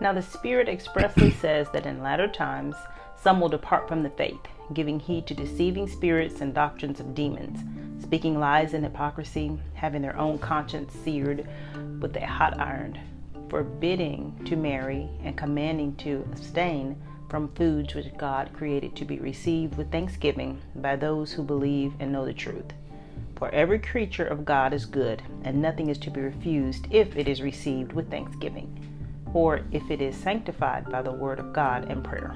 Now 0.01 0.13
the 0.13 0.21
Spirit 0.21 0.69
expressly 0.69 1.31
says 1.31 1.69
that 1.73 1.87
in 1.87 2.03
latter 2.03 2.29
times 2.29 2.75
some 3.23 3.41
will 3.41 3.49
depart 3.49 3.89
from 3.89 4.03
the 4.03 4.11
faith, 4.11 4.41
giving 4.73 5.01
heed 5.01 5.27
to 5.27 5.35
deceiving 5.35 5.89
spirits 5.89 6.41
and 6.41 6.55
doctrines 6.55 7.01
of 7.01 7.15
demons, 7.15 7.59
speaking 8.03 8.39
lies 8.39 8.75
and 8.75 8.85
hypocrisy, 8.85 9.59
having 9.75 10.03
their 10.03 10.19
own 10.19 10.39
conscience 10.39 10.93
seared 11.05 11.49
with 12.01 12.17
a 12.17 12.27
hot 12.27 12.59
iron, 12.61 12.99
forbidding 13.49 14.39
to 14.45 14.57
marry 14.57 15.09
and 15.25 15.37
commanding 15.37 15.95
to 15.97 16.27
abstain 16.33 17.01
from 17.29 17.53
foods 17.55 17.95
which 17.95 18.17
God 18.17 18.51
created 18.53 18.95
to 18.97 19.05
be 19.05 19.19
received 19.19 19.77
with 19.77 19.91
thanksgiving 19.91 20.61
by 20.77 20.97
those 20.97 21.33
who 21.33 21.43
believe 21.43 21.93
and 21.99 22.13
know 22.13 22.25
the 22.25 22.33
truth. 22.33 22.73
For 23.37 23.51
every 23.51 23.79
creature 23.79 24.27
of 24.27 24.45
God 24.45 24.73
is 24.73 24.87
good, 24.87 25.23
and 25.45 25.61
nothing 25.61 25.91
is 25.91 25.99
to 25.99 26.11
be 26.11 26.21
refused 26.21 26.87
if 26.91 27.17
it 27.17 27.29
is 27.29 27.43
received 27.43 27.93
with 27.93 28.11
thanksgiving, 28.11 28.73
or 29.35 29.61
if 29.73 29.91
it 29.91 30.01
is 30.01 30.17
sanctified 30.17 30.91
by 30.91 31.03
the 31.03 31.13
word 31.13 31.39
of 31.39 31.53
God 31.53 31.91
and 31.91 32.03
prayer. 32.03 32.35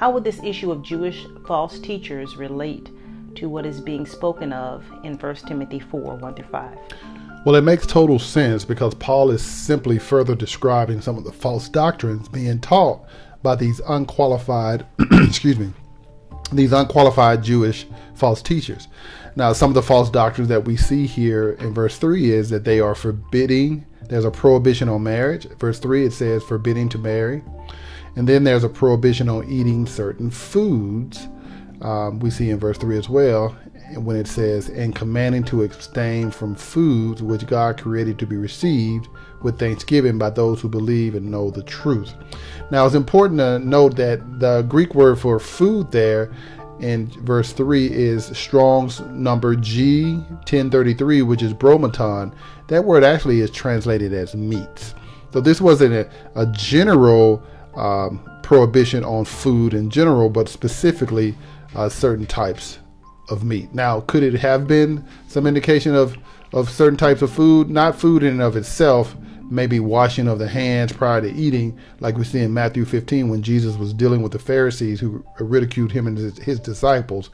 How 0.00 0.10
would 0.10 0.24
this 0.24 0.42
issue 0.42 0.72
of 0.72 0.80
Jewish 0.80 1.26
false 1.46 1.78
teachers 1.78 2.34
relate 2.34 2.88
to 3.34 3.50
what 3.50 3.66
is 3.66 3.82
being 3.82 4.06
spoken 4.06 4.50
of 4.50 4.82
in 5.04 5.18
1 5.18 5.34
Timothy 5.46 5.78
4 5.78 6.14
1 6.16 6.34
through 6.36 6.46
5? 6.46 6.78
Well, 7.44 7.54
it 7.54 7.64
makes 7.64 7.86
total 7.86 8.18
sense 8.18 8.64
because 8.64 8.94
Paul 8.94 9.30
is 9.30 9.44
simply 9.44 9.98
further 9.98 10.34
describing 10.34 11.02
some 11.02 11.18
of 11.18 11.24
the 11.24 11.32
false 11.32 11.68
doctrines 11.68 12.28
being 12.28 12.60
taught 12.60 13.04
by 13.42 13.56
these 13.56 13.78
unqualified, 13.80 14.86
excuse 15.12 15.58
me, 15.58 15.70
these 16.50 16.72
unqualified 16.72 17.42
Jewish 17.42 17.86
false 18.14 18.40
teachers. 18.40 18.88
Now, 19.36 19.52
some 19.52 19.70
of 19.70 19.74
the 19.74 19.82
false 19.82 20.08
doctrines 20.08 20.48
that 20.48 20.64
we 20.64 20.78
see 20.78 21.06
here 21.06 21.50
in 21.60 21.74
verse 21.74 21.98
3 21.98 22.32
is 22.32 22.48
that 22.48 22.64
they 22.64 22.80
are 22.80 22.94
forbidding, 22.94 23.84
there's 24.08 24.24
a 24.24 24.30
prohibition 24.30 24.88
on 24.88 25.02
marriage. 25.02 25.46
Verse 25.58 25.78
3, 25.78 26.06
it 26.06 26.12
says 26.14 26.42
forbidding 26.42 26.88
to 26.88 26.98
marry. 26.98 27.42
And 28.16 28.28
then 28.28 28.44
there's 28.44 28.64
a 28.64 28.68
prohibition 28.68 29.28
on 29.28 29.48
eating 29.50 29.86
certain 29.86 30.30
foods. 30.30 31.28
Um, 31.80 32.20
we 32.20 32.30
see 32.30 32.50
in 32.50 32.58
verse 32.58 32.76
3 32.78 32.98
as 32.98 33.08
well, 33.08 33.56
when 33.96 34.16
it 34.16 34.26
says, 34.26 34.68
and 34.68 34.94
commanding 34.94 35.44
to 35.44 35.62
abstain 35.62 36.30
from 36.30 36.54
foods 36.54 37.22
which 37.22 37.46
God 37.46 37.80
created 37.80 38.18
to 38.18 38.26
be 38.26 38.36
received 38.36 39.08
with 39.42 39.58
thanksgiving 39.58 40.18
by 40.18 40.30
those 40.30 40.60
who 40.60 40.68
believe 40.68 41.14
and 41.14 41.30
know 41.30 41.50
the 41.50 41.62
truth. 41.62 42.12
Now, 42.70 42.84
it's 42.86 42.94
important 42.94 43.38
to 43.38 43.58
note 43.58 43.96
that 43.96 44.40
the 44.40 44.62
Greek 44.62 44.94
word 44.94 45.18
for 45.18 45.40
food 45.40 45.90
there 45.90 46.32
in 46.80 47.06
verse 47.24 47.52
3 47.52 47.90
is 47.90 48.26
Strong's 48.36 49.00
number 49.00 49.54
G1033, 49.54 51.26
which 51.26 51.42
is 51.42 51.52
bromaton. 51.52 52.34
That 52.68 52.84
word 52.84 53.04
actually 53.04 53.40
is 53.40 53.50
translated 53.50 54.12
as 54.12 54.34
meats. 54.34 54.94
So 55.32 55.40
this 55.40 55.60
wasn't 55.60 55.94
a, 55.94 56.10
a 56.34 56.46
general 56.46 57.42
um, 57.74 58.20
prohibition 58.42 59.04
on 59.04 59.24
food 59.24 59.74
in 59.74 59.90
general, 59.90 60.28
but 60.28 60.48
specifically 60.48 61.34
uh, 61.74 61.88
certain 61.88 62.26
types 62.26 62.78
of 63.28 63.44
meat. 63.44 63.72
Now, 63.72 64.00
could 64.00 64.22
it 64.22 64.34
have 64.34 64.66
been 64.66 65.04
some 65.28 65.46
indication 65.46 65.94
of, 65.94 66.16
of 66.52 66.68
certain 66.68 66.96
types 66.96 67.22
of 67.22 67.30
food? 67.30 67.70
Not 67.70 67.98
food 67.98 68.22
in 68.22 68.30
and 68.30 68.42
of 68.42 68.56
itself, 68.56 69.16
maybe 69.50 69.80
washing 69.80 70.28
of 70.28 70.38
the 70.38 70.48
hands 70.48 70.92
prior 70.92 71.20
to 71.20 71.32
eating, 71.32 71.78
like 72.00 72.16
we 72.16 72.24
see 72.24 72.40
in 72.40 72.54
Matthew 72.54 72.84
15 72.84 73.28
when 73.28 73.42
Jesus 73.42 73.76
was 73.76 73.92
dealing 73.92 74.22
with 74.22 74.32
the 74.32 74.38
Pharisees 74.38 75.00
who 75.00 75.24
ridiculed 75.38 75.92
him 75.92 76.06
and 76.06 76.16
his, 76.16 76.38
his 76.38 76.60
disciples. 76.60 77.30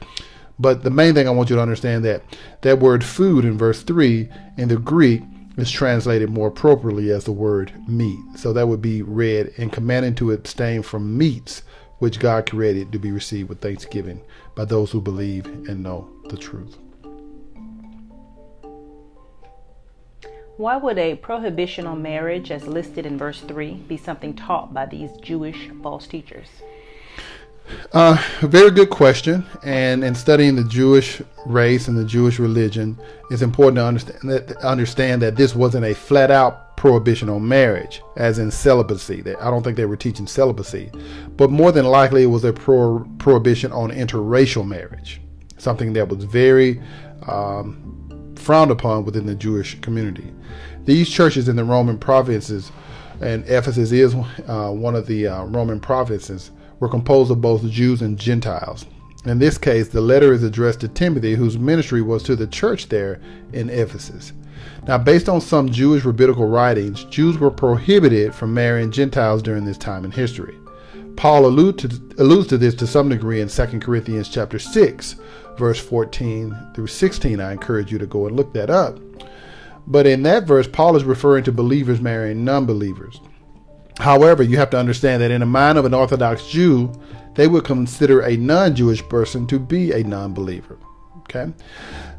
But 0.59 0.83
the 0.83 0.89
main 0.89 1.13
thing 1.13 1.27
I 1.27 1.31
want 1.31 1.49
you 1.49 1.55
to 1.55 1.61
understand 1.61 2.03
that 2.05 2.23
that 2.61 2.79
word 2.79 3.03
food 3.03 3.45
in 3.45 3.57
verse 3.57 3.83
3 3.83 4.27
in 4.57 4.67
the 4.69 4.77
Greek 4.77 5.21
is 5.57 5.71
translated 5.71 6.29
more 6.29 6.47
appropriately 6.47 7.11
as 7.11 7.25
the 7.25 7.31
word 7.31 7.73
meat. 7.87 8.19
So 8.35 8.53
that 8.53 8.67
would 8.67 8.81
be 8.81 9.01
read 9.01 9.53
and 9.57 9.73
commanding 9.73 10.15
to 10.15 10.31
abstain 10.31 10.83
from 10.83 11.17
meats 11.17 11.63
which 11.97 12.19
God 12.19 12.49
created 12.49 12.91
to 12.91 12.99
be 12.99 13.11
received 13.11 13.49
with 13.49 13.59
thanksgiving 13.59 14.21
by 14.55 14.65
those 14.65 14.91
who 14.91 15.01
believe 15.01 15.45
and 15.45 15.81
know 15.81 16.09
the 16.29 16.37
truth. 16.37 16.77
Why 20.57 20.75
would 20.77 20.97
a 20.97 21.15
prohibition 21.15 21.85
on 21.85 22.01
marriage, 22.01 22.49
as 22.49 22.67
listed 22.67 23.05
in 23.05 23.17
verse 23.17 23.41
3, 23.41 23.73
be 23.87 23.95
something 23.95 24.33
taught 24.33 24.73
by 24.73 24.87
these 24.87 25.11
Jewish 25.21 25.69
false 25.83 26.07
teachers? 26.07 26.47
Uh, 27.93 28.21
a 28.41 28.47
very 28.47 28.69
good 28.69 28.89
question. 28.89 29.45
And 29.63 30.03
in 30.03 30.13
studying 30.13 30.55
the 30.55 30.63
Jewish 30.65 31.21
race 31.45 31.87
and 31.87 31.97
the 31.97 32.05
Jewish 32.05 32.37
religion, 32.39 32.99
it's 33.31 33.41
important 33.41 33.77
to 33.77 33.85
understand 33.85 34.29
that, 34.29 34.57
understand 34.57 35.21
that 35.21 35.35
this 35.35 35.55
wasn't 35.55 35.85
a 35.85 35.95
flat 35.95 36.29
out 36.29 36.75
prohibition 36.75 37.27
on 37.27 37.47
marriage, 37.47 38.01
as 38.17 38.39
in 38.39 38.51
celibacy. 38.51 39.23
I 39.41 39.49
don't 39.49 39.63
think 39.63 39.77
they 39.77 39.85
were 39.85 39.97
teaching 39.97 40.27
celibacy, 40.27 40.91
but 41.35 41.49
more 41.49 41.71
than 41.71 41.85
likely 41.85 42.23
it 42.23 42.27
was 42.27 42.43
a 42.43 42.53
pro- 42.53 43.03
prohibition 43.17 43.71
on 43.71 43.89
interracial 43.89 44.65
marriage, 44.67 45.19
something 45.57 45.93
that 45.93 46.07
was 46.07 46.23
very 46.23 46.79
um, 47.27 48.33
frowned 48.35 48.69
upon 48.69 49.05
within 49.05 49.25
the 49.25 49.33
Jewish 49.33 49.79
community. 49.81 50.31
These 50.85 51.09
churches 51.09 51.49
in 51.49 51.55
the 51.55 51.63
Roman 51.63 51.97
provinces, 51.97 52.71
and 53.21 53.43
Ephesus 53.45 53.91
is 53.91 54.13
uh, 54.13 54.69
one 54.69 54.95
of 54.95 55.07
the 55.07 55.27
uh, 55.27 55.45
Roman 55.45 55.79
provinces, 55.79 56.51
were 56.79 56.89
composed 56.89 57.31
of 57.31 57.41
both 57.41 57.69
Jews 57.69 58.01
and 58.01 58.17
Gentiles. 58.17 58.85
In 59.25 59.39
this 59.39 59.57
case, 59.57 59.89
the 59.89 60.01
letter 60.01 60.31
is 60.31 60.43
addressed 60.43 60.79
to 60.81 60.87
Timothy, 60.87 61.35
whose 61.35 61.57
ministry 61.57 62.01
was 62.01 62.23
to 62.23 62.35
the 62.35 62.47
church 62.47 62.87
there 62.89 63.19
in 63.51 63.69
Ephesus. 63.69 64.31
Now, 64.87 64.97
based 64.97 65.27
on 65.27 65.41
some 65.41 65.69
Jewish 65.69 66.05
rabbinical 66.05 66.47
writings, 66.47 67.03
Jews 67.05 67.37
were 67.37 67.51
prohibited 67.51 68.33
from 68.33 68.53
marrying 68.53 68.91
Gentiles 68.91 69.43
during 69.43 69.65
this 69.65 69.77
time 69.77 70.05
in 70.05 70.11
history. 70.11 70.55
Paul 71.17 71.47
allude 71.47 71.79
to, 71.79 71.87
alludes 72.19 72.47
to 72.47 72.57
this 72.57 72.75
to 72.75 72.87
some 72.87 73.09
degree 73.09 73.41
in 73.41 73.49
2 73.49 73.79
Corinthians 73.79 74.29
chapter 74.29 74.59
6, 74.59 75.15
verse 75.57 75.79
14 75.79 76.55
through 76.73 76.87
16. 76.87 77.41
I 77.41 77.51
encourage 77.51 77.91
you 77.91 77.97
to 77.97 78.05
go 78.05 78.27
and 78.27 78.37
look 78.37 78.53
that 78.53 78.69
up. 78.69 78.99
But 79.87 80.05
in 80.05 80.23
that 80.23 80.45
verse, 80.45 80.67
Paul 80.67 80.95
is 80.95 81.03
referring 81.03 81.43
to 81.45 81.51
believers 81.51 81.99
marrying 81.99 82.45
non 82.45 82.65
believers. 82.65 83.19
However, 83.99 84.43
you 84.43 84.57
have 84.57 84.69
to 84.71 84.79
understand 84.79 85.21
that 85.21 85.31
in 85.31 85.39
the 85.39 85.45
mind 85.45 85.77
of 85.77 85.85
an 85.85 85.93
Orthodox 85.93 86.47
Jew, 86.47 86.91
they 87.35 87.47
would 87.47 87.63
consider 87.63 88.21
a 88.21 88.37
non 88.37 88.75
Jewish 88.75 89.07
person 89.07 89.47
to 89.47 89.59
be 89.59 89.91
a 89.91 90.03
non 90.03 90.33
believer. 90.33 90.77
Okay? 91.19 91.51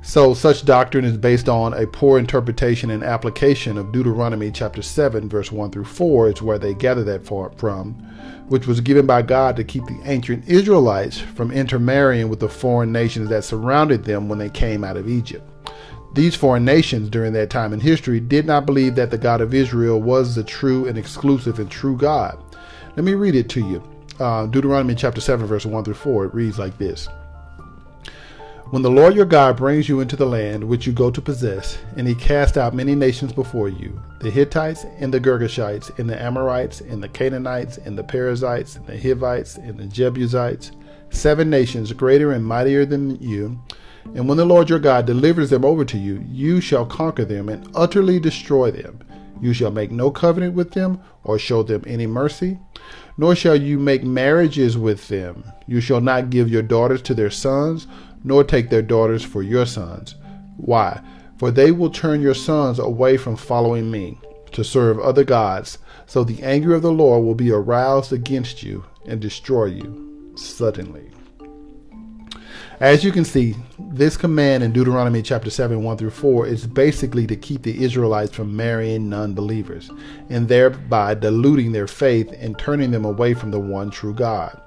So, 0.03 0.35
such 0.35 0.65
doctrine 0.65 1.05
is 1.05 1.17
based 1.17 1.49
on 1.49 1.75
a 1.75 1.87
poor 1.87 2.19
interpretation 2.19 2.91
and 2.91 3.03
application 3.03 3.77
of 3.77 3.91
Deuteronomy 3.91 4.51
chapter 4.51 4.83
7, 4.83 5.29
verse 5.29 5.51
1 5.51 5.71
through 5.71 5.85
4, 5.85 6.29
is 6.29 6.43
where 6.43 6.59
they 6.59 6.75
gather 6.75 7.05
that 7.05 7.27
from, 7.27 7.95
which 8.49 8.67
was 8.67 8.81
given 8.81 9.07
by 9.07 9.23
God 9.23 9.57
to 9.57 9.65
keep 9.65 9.85
the 9.87 10.01
ancient 10.05 10.49
Israelites 10.49 11.19
from 11.19 11.51
intermarrying 11.51 12.29
with 12.29 12.41
the 12.41 12.49
foreign 12.49 12.93
nations 12.93 13.29
that 13.31 13.45
surrounded 13.45 14.05
them 14.05 14.29
when 14.29 14.39
they 14.39 14.51
came 14.51 14.85
out 14.85 14.97
of 14.97 15.09
Egypt. 15.09 15.45
These 16.15 16.35
foreign 16.35 16.65
nations 16.65 17.11
during 17.11 17.33
that 17.35 17.51
time 17.51 17.73
in 17.73 17.81
history 17.81 18.19
did 18.19 18.47
not 18.47 18.67
believe 18.67 18.95
that 18.95 19.11
the 19.11 19.19
God 19.19 19.41
of 19.41 19.55
Israel 19.55 20.01
was 20.01 20.35
the 20.35 20.43
true 20.43 20.87
and 20.87 20.97
exclusive 20.97 21.59
and 21.59 21.71
true 21.71 21.97
God. 21.97 22.43
Let 22.97 23.05
me 23.05 23.15
read 23.15 23.35
it 23.35 23.49
to 23.51 23.61
you. 23.61 23.83
Uh, 24.19 24.47
Deuteronomy 24.47 24.95
chapter 24.95 25.21
7, 25.21 25.47
verse 25.47 25.65
1 25.65 25.85
through 25.85 25.95
4. 25.95 26.25
It 26.25 26.35
reads 26.35 26.59
like 26.59 26.77
this 26.79 27.09
When 28.71 28.83
the 28.83 28.91
Lord 28.91 29.15
your 29.15 29.27
God 29.27 29.57
brings 29.57 29.89
you 29.89 30.01
into 30.01 30.17
the 30.17 30.27
land 30.27 30.65
which 30.65 30.87
you 30.87 30.93
go 30.93 31.11
to 31.11 31.21
possess, 31.21 31.79
and 31.97 32.09
he 32.09 32.15
cast 32.15 32.57
out 32.57 32.75
many 32.75 32.95
nations 32.95 33.33
before 33.33 33.69
you 33.69 34.01
the 34.21 34.31
Hittites, 34.31 34.85
and 34.99 35.15
the 35.15 35.21
Girgashites, 35.21 35.97
and 35.99 36.11
the 36.11 36.21
Amorites, 36.21 36.81
and 36.81 37.01
the 37.01 37.09
Canaanites, 37.09 37.77
and 37.77 37.97
the 37.97 38.03
Perizzites, 38.03 38.75
and 38.75 38.87
the 38.87 38.99
Hivites, 38.99 39.57
and 39.57 39.79
the 39.79 39.87
Jebusites, 39.87 40.73
seven 41.11 41.51
nations 41.51 41.93
greater 41.93 42.33
and 42.33 42.45
mightier 42.45 42.85
than 42.85 43.21
you 43.21 43.61
and 44.15 44.29
when 44.29 44.39
the 44.39 44.45
Lord 44.45 44.71
your 44.71 44.79
God 44.79 45.07
delivers 45.07 45.51
them 45.51 45.65
over 45.65 45.85
to 45.85 45.99
you, 45.99 46.25
you 46.27 46.61
shall 46.61 46.87
conquer 46.87 47.25
them 47.25 47.49
and 47.49 47.69
utterly 47.75 48.19
destroy 48.19 48.71
them. 48.71 49.01
You 49.41 49.53
shall 49.53 49.71
make 49.71 49.91
no 49.91 50.11
covenant 50.11 50.55
with 50.55 50.73
them 50.73 51.01
or 51.25 51.39
show 51.39 51.63
them 51.63 51.85
any 51.87 52.07
mercy, 52.07 52.59
nor 53.17 53.37
shall 53.37 53.55
you 53.55 53.79
make 53.79 54.03
marriages 54.03 54.77
with 54.77 55.09
them. 55.09 55.45
You 55.67 55.81
shall 55.81 56.01
not 56.01 56.31
give 56.31 56.49
your 56.49 56.63
daughters 56.63 57.03
to 57.03 57.15
their 57.15 57.31
sons, 57.31 57.87
nor 58.25 58.43
take 58.43 58.71
their 58.71 58.83
daughters 58.83 59.23
for 59.23 59.43
your 59.43 59.67
sons. 59.67 60.15
Why? 60.57 61.01
For 61.39 61.51
they 61.51 61.71
will 61.71 61.91
turn 61.91 62.21
your 62.21 62.35
sons 62.35 62.79
away 62.79 63.17
from 63.17 63.37
following 63.37 63.91
me 63.91 64.19
to 64.53 64.65
serve 64.65 64.99
other 64.99 65.23
gods. 65.23 65.79
So 66.07 66.25
the 66.25 66.43
anger 66.43 66.75
of 66.75 66.83
the 66.83 66.91
Lord 66.91 67.25
will 67.25 67.35
be 67.35 67.53
aroused 67.53 68.13
against 68.13 68.63
you 68.63 68.87
and 69.07 69.21
destroy 69.21 69.67
you 69.67 70.08
suddenly. 70.41 71.11
As 72.81 73.03
you 73.03 73.11
can 73.11 73.25
see, 73.25 73.57
this 73.79 74.17
command 74.17 74.63
in 74.63 74.73
Deuteronomy 74.73 75.21
chapter 75.21 75.51
7, 75.51 75.83
1 75.83 75.97
through 75.97 76.11
4 76.11 76.47
is 76.47 76.65
basically 76.65 77.27
to 77.27 77.35
keep 77.35 77.63
the 77.63 77.83
Israelites 77.83 78.33
from 78.33 78.55
marrying 78.55 79.09
non 79.09 79.35
believers 79.35 79.91
and 80.31 80.49
thereby 80.49 81.15
diluting 81.15 81.73
their 81.73 81.89
faith 81.89 82.33
and 82.39 82.57
turning 82.57 82.93
them 82.93 83.05
away 83.05 83.35
from 83.35 83.51
the 83.51 83.59
one 83.59 83.91
true 83.91 84.15
God. 84.15 84.61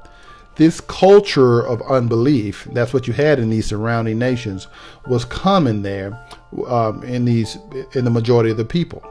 This 0.57 0.81
culture 0.81 1.65
of 1.65 1.81
unbelief, 1.83 2.67
that's 2.73 2.93
what 2.93 3.07
you 3.07 3.13
had 3.13 3.39
in 3.39 3.49
these 3.49 3.67
surrounding 3.67 4.19
nations, 4.19 4.67
was 5.07 5.23
common 5.23 5.81
there 5.81 6.19
um, 6.67 7.03
in 7.03 7.23
these 7.23 7.57
in 7.93 8.03
the 8.03 8.11
majority 8.11 8.51
of 8.51 8.57
the 8.57 8.65
people. 8.65 9.01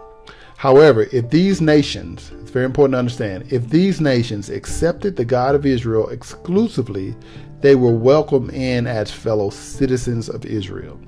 However, 0.61 1.07
if 1.11 1.31
these 1.31 1.63
nations, 1.63 2.33
it's 2.43 2.51
very 2.51 2.67
important 2.67 2.93
to 2.93 2.99
understand, 2.99 3.51
if 3.51 3.71
these 3.71 3.99
nations 3.99 4.51
accepted 4.51 5.17
the 5.17 5.25
God 5.25 5.55
of 5.55 5.65
Israel 5.65 6.11
exclusively, 6.11 7.17
they 7.63 7.75
were 7.75 7.95
welcomed 7.95 8.53
in 8.53 8.87
as 8.87 9.11
fellow 9.11 9.49
citizens 9.49 10.29
of 10.29 10.45
Israel. 10.45 11.01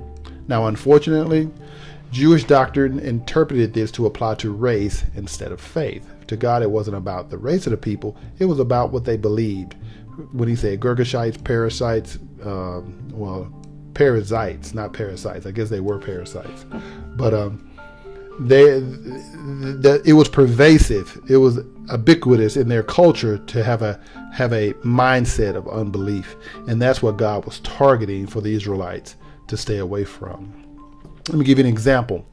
Now, 0.49 0.69
unfortunately, 0.69 1.51
Jewish 2.11 2.45
doctrine 2.45 2.99
interpreted 3.01 3.75
this 3.75 3.91
to 3.91 4.07
apply 4.07 4.37
to 4.37 4.51
race 4.51 5.05
instead 5.17 5.53
of 5.53 5.61
faith. 5.61 6.11
To 6.29 6.37
God, 6.39 6.63
it 6.63 6.71
wasn't 6.71 6.97
about 6.97 7.29
the 7.29 7.37
race 7.37 7.67
of 7.67 7.73
the 7.73 7.77
people, 7.77 8.17
it 8.39 8.47
was 8.47 8.59
about 8.59 8.91
what 8.91 9.05
they 9.05 9.19
believed. 9.19 9.75
When 10.33 10.49
he 10.49 10.57
said 10.57 10.81
Girgashites, 10.81 11.45
parasites, 11.45 12.19
um, 12.43 13.07
well, 13.13 13.53
parasites, 13.93 14.73
not 14.73 14.95
parasites. 14.95 15.45
I 15.45 15.51
guess 15.51 15.69
they 15.69 15.81
were 15.81 15.99
parasites. 15.99 16.65
But 17.19 17.35
um, 17.35 17.69
they, 18.39 18.81
the, 18.81 20.03
it 20.05 20.15
was 20.15 20.29
pervasive. 20.29 21.21
It 21.29 21.37
was 21.37 21.61
ubiquitous 21.91 22.57
in 22.57 22.69
their 22.69 22.83
culture 22.83 23.39
to 23.39 23.63
have 23.63 23.83
a 23.83 24.01
have 24.33 24.53
a 24.53 24.73
mindset 24.85 25.55
of 25.57 25.69
unbelief, 25.69 26.37
and 26.67 26.81
that's 26.81 27.03
what 27.03 27.17
God 27.19 27.45
was 27.45 27.61
targeting 27.61 28.27
for 28.27 28.41
the 28.41 28.55
Israelites 28.55 29.17
to 29.49 29.57
stay 29.57 29.79
away 29.79 30.05
from. 30.05 30.63
Let 31.29 31.39
me 31.39 31.45
give 31.45 31.59
you 31.59 31.65
an 31.65 31.71
example. 31.71 32.27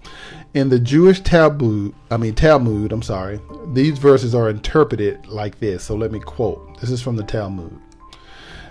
In 0.56 0.70
the 0.70 0.80
Jewish 0.80 1.22
Talmud, 1.22 1.94
I 2.10 2.18
mean 2.18 2.34
Talmud, 2.34 2.92
I'm 2.92 3.04
sorry, 3.04 3.40
these 3.74 4.00
verses 4.00 4.34
are 4.34 4.50
interpreted 4.50 5.28
like 5.28 5.60
this. 5.60 5.84
So 5.84 5.96
let 5.96 6.12
me 6.12 6.20
quote. 6.20 6.80
This 6.82 6.90
is 6.90 7.02
from 7.02 7.16
the 7.16 7.24
Talmud. 7.24 7.78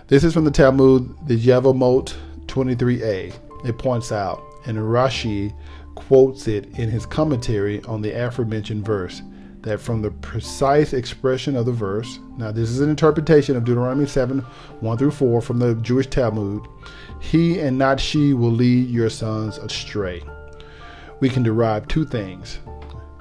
This 0.09 0.25
is 0.25 0.33
from 0.33 0.45
the 0.45 0.51
Talmud, 0.51 1.15
the 1.29 1.39
Yevamot 1.39 2.15
23a. 2.47 3.33
It 3.65 3.79
points 3.79 4.11
out, 4.11 4.43
and 4.67 4.79
Rashi 4.79 5.55
quotes 5.99 6.47
it 6.47 6.79
in 6.79 6.89
his 6.89 7.05
commentary 7.05 7.83
on 7.83 8.01
the 8.01 8.13
aforementioned 8.13 8.85
verse 8.85 9.21
that 9.63 9.81
from 9.81 10.01
the 10.01 10.13
precise 10.13 10.93
expression 10.93 11.57
of 11.57 11.67
the 11.67 11.73
verse, 11.73 12.21
now 12.37 12.53
this 12.53 12.71
is 12.71 12.81
an 12.81 12.89
interpretation 12.89 13.57
of 13.57 13.65
Deuteronomy 13.65 14.07
7 14.07 14.39
1 14.39 14.99
through 14.99 15.11
4 15.11 15.43
from 15.43 15.59
the 15.59 15.75
Jewish 15.77 16.07
Talmud, 16.07 16.63
he 17.21 17.59
and 17.59 17.77
not 17.77 17.99
she 17.99 18.33
will 18.33 18.53
lead 18.53 18.89
your 18.89 19.11
sons 19.11 19.59
astray. 19.59 20.23
We 21.19 21.29
can 21.29 21.43
derive 21.43 21.89
two 21.89 22.05
things. 22.05 22.61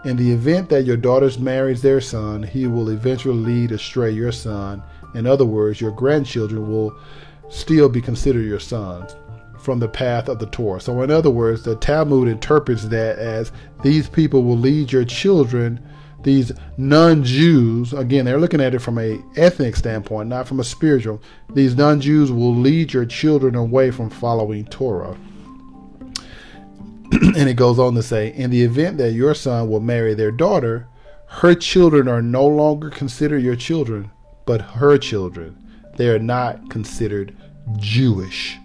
In 0.05 0.15
the 0.15 0.31
event 0.31 0.69
that 0.69 0.85
your 0.85 0.97
daughter 0.97 1.31
marries 1.39 1.81
their 1.81 1.99
son, 1.99 2.43
he 2.43 2.67
will 2.67 2.89
eventually 2.89 3.35
lead 3.37 3.71
astray 3.71 4.11
your 4.11 4.31
son. 4.31 4.83
In 5.15 5.25
other 5.25 5.45
words, 5.45 5.81
your 5.81 5.91
grandchildren 5.91 6.69
will 6.69 6.95
still 7.49 7.89
be 7.89 8.01
considered 8.01 8.45
your 8.45 8.59
sons 8.59 9.15
from 9.59 9.79
the 9.79 9.87
path 9.87 10.29
of 10.29 10.39
the 10.39 10.45
Torah. 10.47 10.81
So, 10.81 11.01
in 11.01 11.11
other 11.11 11.29
words, 11.29 11.63
the 11.63 11.75
Talmud 11.75 12.27
interprets 12.27 12.85
that 12.85 13.17
as 13.19 13.51
these 13.83 14.09
people 14.09 14.43
will 14.43 14.57
lead 14.57 14.91
your 14.91 15.05
children 15.05 15.79
these 16.23 16.51
non-Jews, 16.77 17.93
again, 17.93 18.25
they're 18.25 18.39
looking 18.39 18.59
at 18.59 18.73
it 18.73 18.79
from 18.79 18.97
a 18.97 19.21
ethnic 19.35 19.75
standpoint, 19.75 20.29
not 20.29 20.47
from 20.47 20.59
a 20.59 20.63
spiritual. 20.63 21.21
These 21.53 21.75
non-Jews 21.75 22.31
will 22.31 22.55
lead 22.55 22.91
your 22.91 23.05
children 23.05 23.55
away 23.55 23.91
from 23.91 24.09
following 24.09 24.65
Torah. 24.65 25.15
and 27.11 27.47
it 27.49 27.55
goes 27.55 27.79
on 27.79 27.93
to 27.95 28.03
say, 28.03 28.33
in 28.33 28.49
the 28.49 28.63
event 28.63 28.97
that 28.97 29.13
your 29.13 29.33
son 29.33 29.69
will 29.69 29.79
marry 29.79 30.13
their 30.13 30.31
daughter, 30.31 30.87
her 31.27 31.53
children 31.53 32.07
are 32.07 32.21
no 32.21 32.45
longer 32.45 32.89
considered 32.89 33.43
your 33.43 33.55
children, 33.55 34.11
but 34.45 34.61
her 34.61 34.97
children. 34.97 35.55
They 35.95 36.09
are 36.09 36.19
not 36.19 36.69
considered 36.69 37.35
Jewish. 37.77 38.57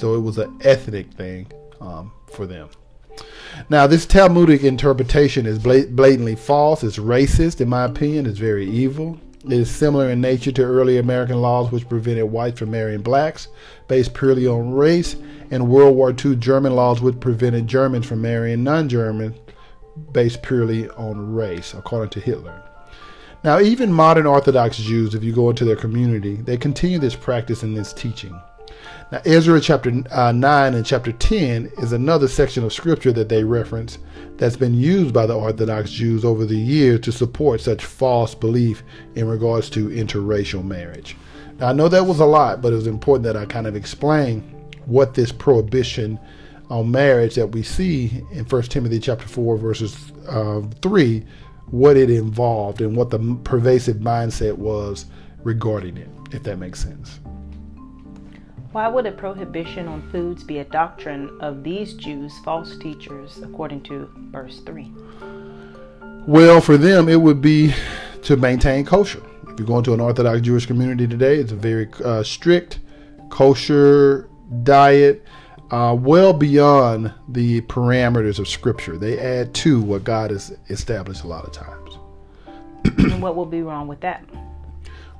So 0.00 0.14
it 0.14 0.20
was 0.20 0.38
an 0.38 0.58
ethnic 0.62 1.12
thing 1.12 1.46
um, 1.78 2.10
for 2.32 2.46
them. 2.46 2.70
Now, 3.68 3.86
this 3.86 4.06
Talmudic 4.06 4.62
interpretation 4.64 5.44
is 5.44 5.58
blatantly 5.58 6.36
false. 6.36 6.82
It's 6.82 6.96
racist, 6.96 7.60
in 7.60 7.68
my 7.68 7.84
opinion. 7.84 8.24
It's 8.24 8.38
very 8.38 8.66
evil. 8.66 9.20
It 9.44 9.52
is 9.52 9.70
similar 9.70 10.08
in 10.08 10.22
nature 10.22 10.52
to 10.52 10.62
early 10.62 10.96
American 10.96 11.42
laws 11.42 11.70
which 11.70 11.86
prevented 11.86 12.24
whites 12.24 12.58
from 12.58 12.70
marrying 12.70 13.02
blacks 13.02 13.48
based 13.88 14.14
purely 14.14 14.46
on 14.46 14.72
race, 14.72 15.16
and 15.50 15.68
World 15.68 15.94
War 15.94 16.12
II 16.12 16.36
German 16.36 16.74
laws 16.74 17.02
which 17.02 17.20
prevented 17.20 17.66
Germans 17.66 18.06
from 18.06 18.22
marrying 18.22 18.64
non 18.64 18.88
Germans 18.88 19.36
based 20.12 20.42
purely 20.42 20.88
on 20.90 21.34
race, 21.34 21.74
according 21.74 22.08
to 22.10 22.20
Hitler. 22.20 22.62
Now, 23.44 23.60
even 23.60 23.92
modern 23.92 24.24
Orthodox 24.24 24.78
Jews, 24.78 25.14
if 25.14 25.22
you 25.22 25.34
go 25.34 25.50
into 25.50 25.66
their 25.66 25.76
community, 25.76 26.36
they 26.36 26.56
continue 26.56 26.98
this 26.98 27.16
practice 27.16 27.62
and 27.62 27.76
this 27.76 27.92
teaching. 27.92 28.38
Now, 29.10 29.20
Ezra 29.24 29.60
chapter 29.60 30.04
uh, 30.12 30.30
9 30.30 30.74
and 30.74 30.86
chapter 30.86 31.10
10 31.10 31.72
is 31.78 31.92
another 31.92 32.28
section 32.28 32.62
of 32.62 32.72
scripture 32.72 33.10
that 33.12 33.28
they 33.28 33.42
reference 33.42 33.98
that's 34.36 34.56
been 34.56 34.74
used 34.74 35.12
by 35.12 35.26
the 35.26 35.34
Orthodox 35.34 35.90
Jews 35.90 36.24
over 36.24 36.46
the 36.46 36.56
years 36.56 37.00
to 37.00 37.12
support 37.12 37.60
such 37.60 37.84
false 37.84 38.36
belief 38.36 38.84
in 39.16 39.26
regards 39.26 39.68
to 39.70 39.88
interracial 39.88 40.64
marriage. 40.64 41.16
Now, 41.58 41.70
I 41.70 41.72
know 41.72 41.88
that 41.88 42.06
was 42.06 42.20
a 42.20 42.24
lot, 42.24 42.62
but 42.62 42.72
it 42.72 42.76
was 42.76 42.86
important 42.86 43.24
that 43.24 43.36
I 43.36 43.46
kind 43.46 43.66
of 43.66 43.74
explain 43.74 44.42
what 44.86 45.14
this 45.14 45.32
prohibition 45.32 46.18
on 46.68 46.92
marriage 46.92 47.34
that 47.34 47.48
we 47.48 47.64
see 47.64 48.22
in 48.30 48.44
1 48.44 48.62
Timothy 48.62 49.00
chapter 49.00 49.26
4 49.26 49.56
verses 49.58 50.12
uh, 50.28 50.62
3 50.82 51.26
what 51.66 51.96
it 51.96 52.10
involved 52.10 52.80
and 52.80 52.96
what 52.96 53.10
the 53.10 53.18
pervasive 53.42 53.96
mindset 53.96 54.56
was 54.56 55.06
regarding 55.42 55.96
it 55.96 56.08
if 56.32 56.44
that 56.44 56.58
makes 56.58 56.80
sense 56.80 57.18
why 58.72 58.86
would 58.86 59.06
a 59.06 59.12
prohibition 59.12 59.88
on 59.88 60.08
foods 60.10 60.44
be 60.44 60.58
a 60.58 60.64
doctrine 60.64 61.36
of 61.40 61.64
these 61.64 61.94
Jews, 61.94 62.38
false 62.44 62.76
teachers, 62.76 63.38
according 63.42 63.82
to 63.84 64.08
verse 64.30 64.60
3? 64.60 64.92
Well, 66.26 66.60
for 66.60 66.76
them, 66.76 67.08
it 67.08 67.20
would 67.20 67.40
be 67.40 67.74
to 68.22 68.36
maintain 68.36 68.84
kosher. 68.84 69.22
If 69.48 69.58
you 69.58 69.66
go 69.66 69.78
into 69.78 69.92
an 69.92 70.00
Orthodox 70.00 70.40
Jewish 70.42 70.66
community 70.66 71.08
today, 71.08 71.36
it's 71.36 71.50
a 71.50 71.56
very 71.56 71.88
uh, 72.04 72.22
strict 72.22 72.78
kosher 73.28 74.28
diet, 74.62 75.24
uh, 75.72 75.96
well 75.98 76.32
beyond 76.32 77.12
the 77.28 77.62
parameters 77.62 78.38
of 78.38 78.46
Scripture. 78.46 78.96
They 78.96 79.18
add 79.18 79.52
to 79.54 79.80
what 79.80 80.04
God 80.04 80.30
has 80.30 80.56
established 80.68 81.24
a 81.24 81.26
lot 81.26 81.44
of 81.44 81.52
times. 81.52 81.98
and 82.84 83.20
what 83.20 83.34
will 83.34 83.46
be 83.46 83.62
wrong 83.62 83.88
with 83.88 84.00
that? 84.00 84.24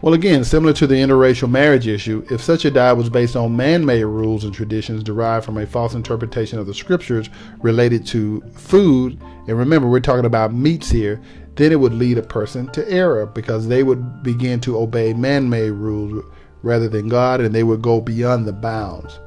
Well, 0.03 0.15
again, 0.15 0.45
similar 0.45 0.73
to 0.75 0.87
the 0.87 0.95
interracial 0.95 1.51
marriage 1.51 1.87
issue, 1.87 2.25
if 2.31 2.41
such 2.41 2.65
a 2.65 2.71
diet 2.71 2.97
was 2.97 3.11
based 3.11 3.37
on 3.37 3.55
man 3.55 3.85
made 3.85 4.05
rules 4.05 4.45
and 4.45 4.55
traditions 4.55 5.03
derived 5.03 5.45
from 5.45 5.59
a 5.59 5.67
false 5.67 5.93
interpretation 5.93 6.59
of 6.59 6.67
the 6.67 6.73
scriptures 6.73 7.29
related 7.59 8.07
to 8.07 8.41
food, 8.55 9.21
and 9.47 9.59
remember, 9.59 9.87
we're 9.87 10.01
talking 10.01 10.25
about 10.25 10.55
meats 10.55 10.89
here, 10.89 11.21
then 11.57 11.71
it 11.71 11.79
would 11.79 11.93
lead 11.93 12.17
a 12.17 12.23
person 12.23 12.67
to 12.69 12.91
error 12.91 13.27
because 13.27 13.69
they 13.69 13.83
would 13.83 14.23
begin 14.23 14.59
to 14.61 14.79
obey 14.79 15.13
man 15.13 15.51
made 15.51 15.73
rules 15.73 16.25
rather 16.63 16.89
than 16.89 17.11
God, 17.11 17.43
and 17.43 17.55
they 17.55 17.63
would 17.63 17.83
go 17.83 18.01
beyond 18.01 18.47
the 18.47 18.55
bounds 18.55 19.21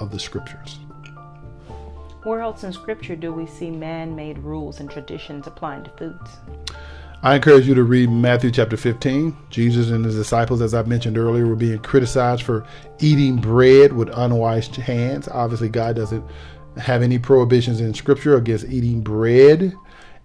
of 0.00 0.10
the 0.10 0.18
scriptures. 0.18 0.80
Where 2.24 2.40
else 2.40 2.64
in 2.64 2.72
scripture 2.72 3.14
do 3.14 3.32
we 3.32 3.46
see 3.46 3.70
man 3.70 4.16
made 4.16 4.38
rules 4.38 4.80
and 4.80 4.90
traditions 4.90 5.46
applying 5.46 5.84
to 5.84 5.90
foods? 5.90 6.30
I 7.26 7.34
encourage 7.34 7.66
you 7.66 7.74
to 7.74 7.82
read 7.82 8.08
Matthew 8.08 8.52
chapter 8.52 8.76
15. 8.76 9.36
Jesus 9.50 9.90
and 9.90 10.04
his 10.04 10.14
disciples, 10.14 10.62
as 10.62 10.74
I 10.74 10.84
mentioned 10.84 11.18
earlier, 11.18 11.44
were 11.44 11.56
being 11.56 11.80
criticized 11.80 12.44
for 12.44 12.64
eating 13.00 13.34
bread 13.34 13.92
with 13.92 14.10
unwashed 14.10 14.76
hands. 14.76 15.26
Obviously, 15.26 15.68
God 15.68 15.96
doesn't 15.96 16.24
have 16.76 17.02
any 17.02 17.18
prohibitions 17.18 17.80
in 17.80 17.94
Scripture 17.94 18.36
against 18.36 18.66
eating 18.66 19.00
bread. 19.00 19.74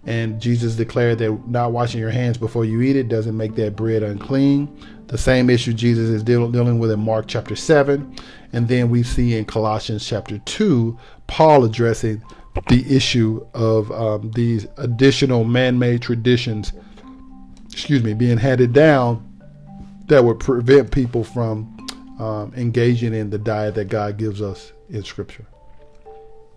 And 0.06 0.40
Jesus 0.40 0.76
declared 0.76 1.18
that 1.18 1.48
not 1.48 1.72
washing 1.72 1.98
your 1.98 2.12
hands 2.12 2.38
before 2.38 2.64
you 2.64 2.80
eat 2.82 2.94
it 2.94 3.08
doesn't 3.08 3.36
make 3.36 3.56
that 3.56 3.74
bread 3.74 4.04
unclean. 4.04 4.72
The 5.08 5.18
same 5.18 5.50
issue 5.50 5.72
Jesus 5.72 6.08
is 6.08 6.22
deal- 6.22 6.52
dealing 6.52 6.78
with 6.78 6.92
in 6.92 7.00
Mark 7.00 7.26
chapter 7.26 7.56
7. 7.56 8.14
And 8.52 8.68
then 8.68 8.90
we 8.90 9.02
see 9.02 9.36
in 9.36 9.44
Colossians 9.44 10.06
chapter 10.06 10.38
2, 10.38 10.96
Paul 11.26 11.64
addressing 11.64 12.22
the 12.68 12.84
issue 12.88 13.44
of 13.54 13.90
um, 13.90 14.30
these 14.36 14.68
additional 14.76 15.42
man 15.42 15.80
made 15.80 16.00
traditions 16.00 16.72
excuse 17.72 18.02
me, 18.02 18.14
being 18.14 18.38
handed 18.38 18.72
down 18.72 19.28
that 20.06 20.22
would 20.22 20.38
prevent 20.38 20.90
people 20.90 21.24
from 21.24 21.76
um, 22.18 22.52
engaging 22.56 23.14
in 23.14 23.30
the 23.30 23.38
diet 23.38 23.74
that 23.74 23.86
God 23.86 24.18
gives 24.18 24.42
us 24.42 24.72
in 24.90 25.02
Scripture. 25.02 25.46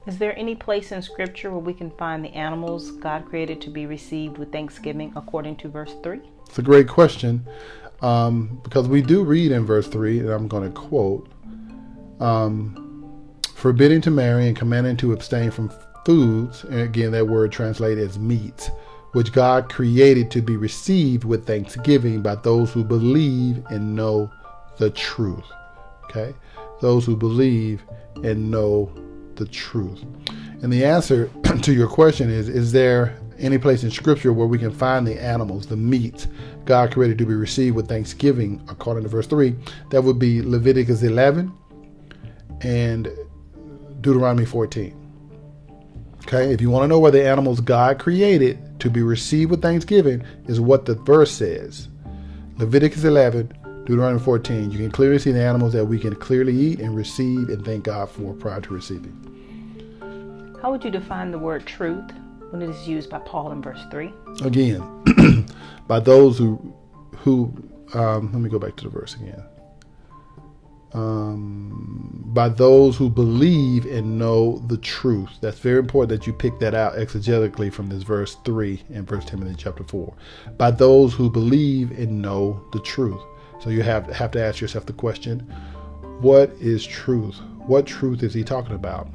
Is 0.06 0.20
there 0.20 0.38
any 0.38 0.56
place 0.56 0.92
in 0.92 1.02
Scripture 1.02 1.50
where 1.50 1.60
we 1.60 1.74
can 1.74 1.90
find 1.92 2.24
the 2.24 2.30
animals 2.30 2.92
God 2.92 3.26
created 3.26 3.60
to 3.62 3.70
be 3.70 3.86
received 3.86 4.38
with 4.38 4.52
thanksgiving 4.52 5.14
according 5.16 5.56
to 5.58 5.70
verse 5.70 5.96
3? 6.04 6.20
It's 6.48 6.60
a 6.60 6.62
great 6.62 6.88
question 6.88 7.48
um, 8.02 8.60
because 8.64 8.88
we 8.88 9.02
do 9.02 9.24
read 9.24 9.52
in 9.52 9.66
verse 9.66 9.88
3, 9.88 10.20
and 10.20 10.30
I'm 10.30 10.48
going 10.48 10.64
to 10.64 10.70
quote 10.70 11.32
um, 12.20 13.34
forbidding 13.56 14.02
to 14.02 14.12
marry 14.12 14.48
and 14.48 14.56
commanding 14.56 14.98
to 14.98 15.14
abstain 15.14 15.50
from 15.50 15.72
foods, 16.06 16.66
and 16.66 16.82
again, 16.82 17.12
that 17.12 17.28
word 17.28 17.52
translated 17.52 18.08
as 18.08 18.20
meats 18.20 18.70
which 19.16 19.32
God 19.32 19.70
created 19.70 20.30
to 20.32 20.42
be 20.42 20.58
received 20.58 21.24
with 21.24 21.48
thanksgiving 21.48 22.22
by 22.22 22.36
those 22.36 22.74
who 22.74 22.84
believe 22.84 23.66
and 23.70 23.96
know 23.96 24.30
the 24.78 24.90
truth. 24.90 25.46
Okay? 26.04 26.36
Those 26.82 27.06
who 27.06 27.16
believe 27.16 27.82
and 28.26 28.52
know 28.52 28.92
the 29.36 29.46
truth. 29.46 30.04
And 30.62 30.72
the 30.72 30.84
answer 30.84 31.32
to 31.62 31.72
your 31.72 31.88
question 31.88 32.30
is 32.30 32.50
Is 32.50 32.74
there 32.74 33.18
any 33.40 33.58
place 33.58 33.86
in 33.86 33.92
Scripture 33.92 34.34
where 34.34 34.48
we 34.48 34.60
can 34.60 34.72
find 34.72 35.08
the 35.08 35.18
animals, 35.18 35.66
the 35.66 35.78
meat 35.78 36.28
God 36.66 36.92
created 36.92 37.18
to 37.20 37.26
be 37.26 37.36
received 37.36 37.78
with 37.78 37.88
thanksgiving, 37.88 38.62
according 38.68 39.04
to 39.04 39.10
verse 39.10 39.28
3? 39.28 39.56
That 39.92 40.04
would 40.04 40.20
be 40.20 40.42
Leviticus 40.42 41.04
11 41.04 41.54
and 42.60 43.10
Deuteronomy 44.02 44.46
14. 44.46 45.04
Okay, 46.28 46.52
if 46.52 46.60
you 46.60 46.70
want 46.70 46.84
to 46.84 46.88
know 46.90 47.00
where 47.00 47.12
the 47.12 47.26
animals 47.26 47.62
God 47.62 47.98
created 47.98 48.60
to 48.80 48.90
be 48.90 49.02
received 49.02 49.52
with 49.52 49.62
thanksgiving, 49.62 50.24
is 50.46 50.60
what 50.60 50.86
the 50.86 50.96
verse 50.96 51.32
says. 51.32 51.88
Leviticus 52.58 53.04
11, 53.04 53.54
Deuteronomy 53.86 54.20
14. 54.20 54.72
You 54.72 54.78
can 54.78 54.92
clearly 54.92 55.20
see 55.20 55.32
the 55.32 55.44
animals 55.44 55.74
that 55.74 55.86
we 55.86 56.00
can 56.00 56.16
clearly 56.16 56.56
eat 56.56 56.80
and 56.80 56.96
receive 56.96 57.50
and 57.50 57.64
thank 57.66 57.84
God 57.84 58.10
for 58.10 58.34
prior 58.34 58.62
to 58.62 58.74
receiving. 58.74 59.22
How 60.62 60.72
would 60.72 60.84
you 60.84 60.92
define 60.92 61.32
the 61.32 61.40
word 61.40 61.66
truth 61.66 62.12
when 62.50 62.62
it 62.62 62.70
is 62.70 62.88
used 62.88 63.10
by 63.10 63.20
Paul 63.20 63.52
in 63.52 63.62
verse 63.62 63.82
3? 63.92 64.12
Again, 64.44 65.46
by 65.88 66.00
those 66.00 66.38
who, 66.38 66.74
who 67.18 67.54
um, 67.94 68.32
let 68.34 68.42
me 68.42 68.50
go 68.50 68.60
back 68.60 68.76
to 68.78 68.84
the 68.86 68.90
verse 68.90 69.16
again 69.16 69.44
um, 70.94 72.24
by 72.28 72.50
those 72.50 72.96
who 72.96 73.10
believe 73.10 73.86
and 73.86 74.18
know 74.18 74.60
the 74.68 74.78
truth. 74.78 75.30
That's 75.42 75.60
very 75.60 75.80
important 75.80 76.10
that 76.10 76.28
you 76.28 76.34
pick 76.34 76.60
that 76.60 76.74
out 76.74 76.96
exegetically 76.96 77.72
from 77.72 77.90
this 77.90 78.04
verse 78.04 78.36
3 78.46 78.82
in 78.90 79.06
First 79.06 79.28
Timothy 79.28 79.56
chapter 79.58 79.84
4. 79.84 80.14
By 80.58 80.72
those 80.72 81.14
who 81.14 81.30
believe 81.30 81.92
and 81.92 82.22
know 82.22 82.64
the 82.72 82.80
truth. 82.80 83.22
So 83.60 83.70
you 83.70 83.84
have, 83.84 84.08
have 84.08 84.32
to 84.32 84.42
ask 84.42 84.62
yourself 84.62 84.86
the 84.86 84.94
question 84.94 85.40
what 86.22 86.52
is 86.62 86.86
truth? 86.86 87.40
What 87.68 87.86
truth 87.86 88.24
is 88.24 88.34
he 88.34 88.44
talking 88.44 88.76
about? 88.76 89.10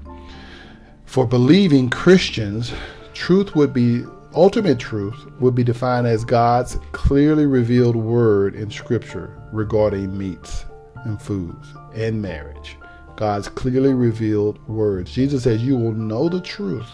For 1.06 1.26
believing 1.26 1.88
Christians, 1.88 2.72
truth 3.14 3.54
would 3.56 3.72
be 3.72 4.04
ultimate 4.35 4.78
truth 4.78 5.26
would 5.40 5.54
be 5.54 5.64
defined 5.64 6.06
as 6.06 6.24
God's 6.24 6.78
clearly 6.92 7.46
revealed 7.46 7.96
word 7.96 8.54
in 8.54 8.70
Scripture 8.70 9.37
regarding 9.52 10.16
meats 10.16 10.66
and 11.04 11.20
foods 11.20 11.68
and 11.94 12.20
marriage. 12.20 12.76
God's 13.16 13.48
clearly 13.48 13.92
revealed 13.92 14.66
words. 14.66 15.12
Jesus 15.12 15.42
says, 15.42 15.62
You 15.62 15.76
will 15.76 15.92
know 15.92 16.28
the 16.28 16.40
truth. 16.40 16.90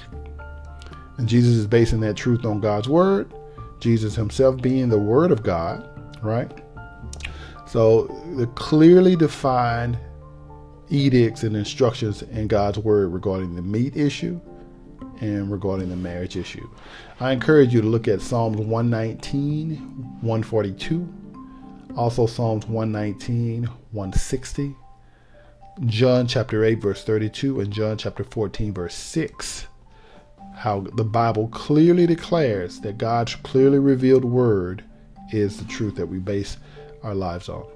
And 1.18 1.28
Jesus 1.28 1.54
is 1.54 1.66
basing 1.66 2.00
that 2.00 2.14
truth 2.14 2.44
on 2.44 2.60
God's 2.60 2.88
word, 2.88 3.32
Jesus 3.80 4.14
himself 4.14 4.60
being 4.60 4.88
the 4.88 4.98
word 4.98 5.30
of 5.30 5.42
God, 5.42 5.88
right? 6.22 6.50
So 7.66 8.06
the 8.36 8.46
clearly 8.48 9.16
defined 9.16 9.98
edicts 10.88 11.42
and 11.42 11.56
instructions 11.56 12.22
in 12.22 12.48
God's 12.48 12.78
word 12.78 13.12
regarding 13.12 13.54
the 13.54 13.62
meat 13.62 13.96
issue 13.96 14.40
and 15.20 15.50
regarding 15.50 15.88
the 15.88 15.96
marriage 15.96 16.36
issue. 16.36 16.68
I 17.20 17.32
encourage 17.32 17.72
you 17.72 17.80
to 17.80 17.86
look 17.86 18.08
at 18.08 18.20
Psalms 18.20 18.58
119, 18.58 19.76
142, 20.20 21.08
also 21.96 22.26
Psalms 22.26 22.66
119, 22.66 23.64
160, 23.64 24.76
John 25.86 26.26
chapter 26.26 26.64
8, 26.64 26.80
verse 26.80 27.04
32, 27.04 27.60
and 27.60 27.72
John 27.72 27.98
chapter 27.98 28.24
14, 28.24 28.72
verse 28.72 28.94
6. 28.94 29.66
How 30.54 30.80
the 30.80 31.04
Bible 31.04 31.48
clearly 31.48 32.06
declares 32.06 32.80
that 32.80 32.98
God's 32.98 33.34
clearly 33.36 33.78
revealed 33.78 34.24
word 34.24 34.84
is 35.30 35.58
the 35.58 35.64
truth 35.64 35.96
that 35.96 36.06
we 36.06 36.18
base 36.18 36.56
our 37.02 37.14
lives 37.14 37.48
on. 37.48 37.66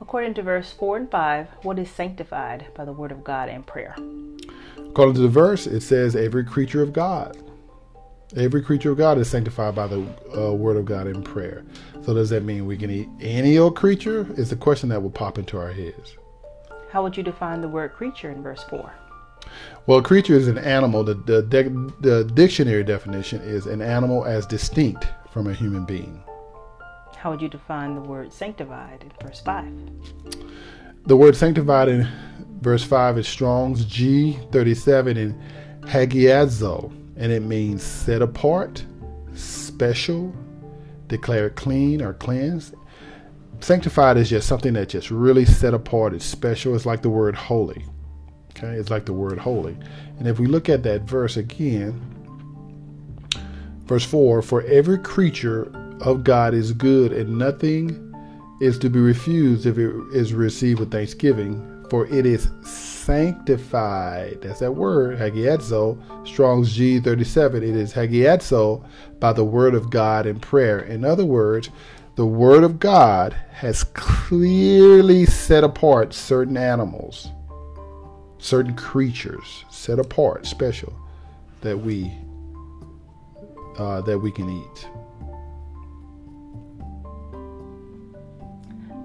According 0.00 0.34
to 0.34 0.42
verse 0.42 0.72
4 0.72 0.96
and 0.96 1.10
5, 1.10 1.46
what 1.62 1.78
is 1.78 1.90
sanctified 1.90 2.66
by 2.74 2.84
the 2.84 2.92
word 2.92 3.12
of 3.12 3.22
God 3.22 3.48
and 3.48 3.66
prayer? 3.66 3.94
According 4.78 5.14
to 5.14 5.20
the 5.20 5.28
verse, 5.28 5.66
it 5.66 5.82
says 5.82 6.16
every 6.16 6.44
creature 6.44 6.82
of 6.82 6.92
God. 6.92 7.36
Every 8.36 8.62
creature 8.62 8.92
of 8.92 8.98
God 8.98 9.18
is 9.18 9.28
sanctified 9.28 9.74
by 9.74 9.88
the 9.88 10.06
uh, 10.36 10.52
word 10.52 10.76
of 10.76 10.84
God 10.84 11.06
in 11.06 11.22
prayer. 11.22 11.64
So 12.10 12.14
does 12.14 12.30
that 12.30 12.42
mean 12.42 12.66
we 12.66 12.76
can 12.76 12.90
eat 12.90 13.08
any 13.20 13.56
old 13.56 13.76
creature? 13.76 14.26
Is 14.36 14.50
the 14.50 14.56
question 14.56 14.88
that 14.88 15.00
will 15.00 15.12
pop 15.12 15.38
into 15.38 15.56
our 15.56 15.70
heads. 15.70 16.16
How 16.90 17.04
would 17.04 17.16
you 17.16 17.22
define 17.22 17.60
the 17.60 17.68
word 17.68 17.92
creature 17.92 18.32
in 18.32 18.42
verse 18.42 18.64
4? 18.64 18.92
Well, 19.86 20.02
creature 20.02 20.34
is 20.34 20.48
an 20.48 20.58
animal. 20.58 21.04
The, 21.04 21.14
the, 21.14 21.92
the 22.00 22.24
dictionary 22.34 22.82
definition 22.82 23.40
is 23.42 23.66
an 23.66 23.80
animal 23.80 24.24
as 24.24 24.44
distinct 24.44 25.06
from 25.32 25.46
a 25.46 25.54
human 25.54 25.84
being. 25.84 26.20
How 27.16 27.30
would 27.30 27.40
you 27.40 27.48
define 27.48 27.94
the 27.94 28.00
word 28.00 28.32
sanctified 28.32 29.04
in 29.04 29.12
verse 29.24 29.38
5? 29.42 29.72
The 31.06 31.16
word 31.16 31.36
sanctified 31.36 31.86
in 31.86 32.08
verse 32.60 32.82
5 32.82 33.18
is 33.18 33.28
Strong's 33.28 33.86
G37 33.86 35.16
in 35.16 35.40
Hagiazo, 35.82 36.90
and 37.16 37.30
it 37.30 37.44
means 37.44 37.84
set 37.84 38.20
apart, 38.20 38.84
special, 39.32 40.34
declared 41.10 41.56
clean 41.56 42.00
or 42.00 42.14
cleansed. 42.14 42.74
Sanctified 43.60 44.16
is 44.16 44.30
just 44.30 44.48
something 44.48 44.72
that 44.72 44.88
just 44.88 45.10
really 45.10 45.44
set 45.44 45.74
apart. 45.74 46.14
It's 46.14 46.24
special. 46.24 46.74
It's 46.74 46.86
like 46.86 47.02
the 47.02 47.10
word 47.10 47.34
holy. 47.34 47.84
Okay, 48.50 48.72
it's 48.72 48.90
like 48.90 49.04
the 49.04 49.12
word 49.12 49.38
holy. 49.38 49.76
And 50.18 50.26
if 50.26 50.38
we 50.38 50.46
look 50.46 50.70
at 50.70 50.82
that 50.84 51.02
verse 51.02 51.36
again, 51.36 52.00
verse 53.84 54.04
4 54.04 54.40
For 54.40 54.62
every 54.62 54.98
creature 54.98 55.70
of 56.00 56.24
God 56.24 56.54
is 56.54 56.72
good, 56.72 57.12
and 57.12 57.38
nothing 57.38 58.06
is 58.60 58.78
to 58.78 58.88
be 58.88 58.98
refused 58.98 59.66
if 59.66 59.76
it 59.78 59.94
is 60.12 60.32
received 60.32 60.80
with 60.80 60.90
thanksgiving, 60.90 61.66
for 61.90 62.06
it 62.06 62.24
is 62.24 62.50
sanctified. 62.62 64.38
That's 64.42 64.60
that 64.60 64.72
word, 64.72 65.18
hagiadzo, 65.18 66.26
Strong's 66.26 66.78
G37. 66.78 67.56
It 67.56 67.64
is 67.64 67.92
hagiadzo 67.92 68.84
by 69.18 69.32
the 69.32 69.44
word 69.44 69.74
of 69.74 69.90
God 69.90 70.26
in 70.26 70.38
prayer. 70.38 70.78
In 70.78 71.04
other 71.04 71.24
words, 71.24 71.68
the 72.14 72.26
word 72.26 72.62
of 72.62 72.78
God 72.78 73.32
has 73.50 73.82
clearly 73.82 75.26
set 75.26 75.64
apart 75.64 76.14
certain 76.14 76.56
animals, 76.56 77.28
certain 78.38 78.76
creatures, 78.76 79.64
set 79.70 79.98
apart, 79.98 80.46
special, 80.46 80.92
that 81.62 81.78
we 81.78 82.12
uh, 83.78 84.00
that 84.02 84.18
we 84.18 84.30
can 84.30 84.48
eat. 84.50 84.88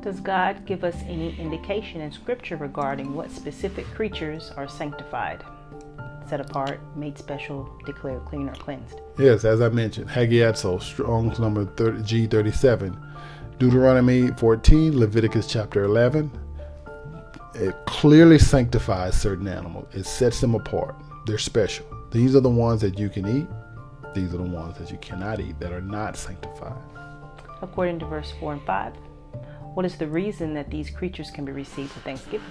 Does 0.06 0.20
God 0.20 0.68
give 0.68 0.84
us 0.84 0.96
any 1.08 1.36
indication 1.39 2.00
in 2.00 2.12
Scripture 2.12 2.58
regarding 2.58 3.15
what 3.15 3.32
specific 3.32 3.88
creatures 3.96 4.52
are 4.56 4.68
sanctified, 4.68 5.44
set 6.30 6.39
apart, 6.39 6.80
made 6.96 7.18
special, 7.18 7.68
declared 7.88 8.24
clean, 8.26 8.48
or 8.48 8.54
cleansed? 8.54 9.02
Yes, 9.18 9.44
as 9.46 9.62
I 9.62 9.70
mentioned, 9.70 10.08
Hagiadzo, 10.08 10.80
Strong's 10.80 11.39
number 11.39 11.65
30, 11.65 12.28
G37, 12.28 12.96
Deuteronomy 13.58 14.28
14, 14.28 14.96
Leviticus 14.96 15.48
chapter 15.48 15.86
11. 15.86 16.30
It 17.56 17.76
clearly 17.88 18.38
sanctifies 18.38 19.20
certain 19.20 19.48
animals. 19.48 19.88
It 19.91 20.06
sets 20.06 20.39
them 20.39 20.54
apart. 20.54 20.94
They're 21.26 21.39
special. 21.39 21.88
These 22.12 22.36
are 22.36 22.41
the 22.41 22.48
ones 22.48 22.80
that 22.82 23.00
you 23.00 23.10
can 23.10 23.28
eat. 23.28 23.48
These 24.13 24.36
are 24.36 24.38
the 24.38 24.44
ones 24.44 24.78
that 24.78 24.91
you 24.91 25.00
cannot 25.00 25.39
eat 25.39 25.60
that 25.60 25.72
are 25.72 25.82
not 25.82 26.15
sanctified. 26.15 26.78
According 27.63 27.98
to 28.02 28.06
verse 28.06 28.32
4 28.39 28.54
and 28.54 28.62
5, 28.68 28.94
what 29.76 29.86
is 29.86 29.98
the 29.98 30.08
reason 30.08 30.54
that 30.54 30.70
these 30.70 30.90
creatures 30.90 31.30
can 31.30 31.44
be 31.44 31.52
received 31.52 31.94
with 31.94 32.04
thanksgiving? 32.06 32.48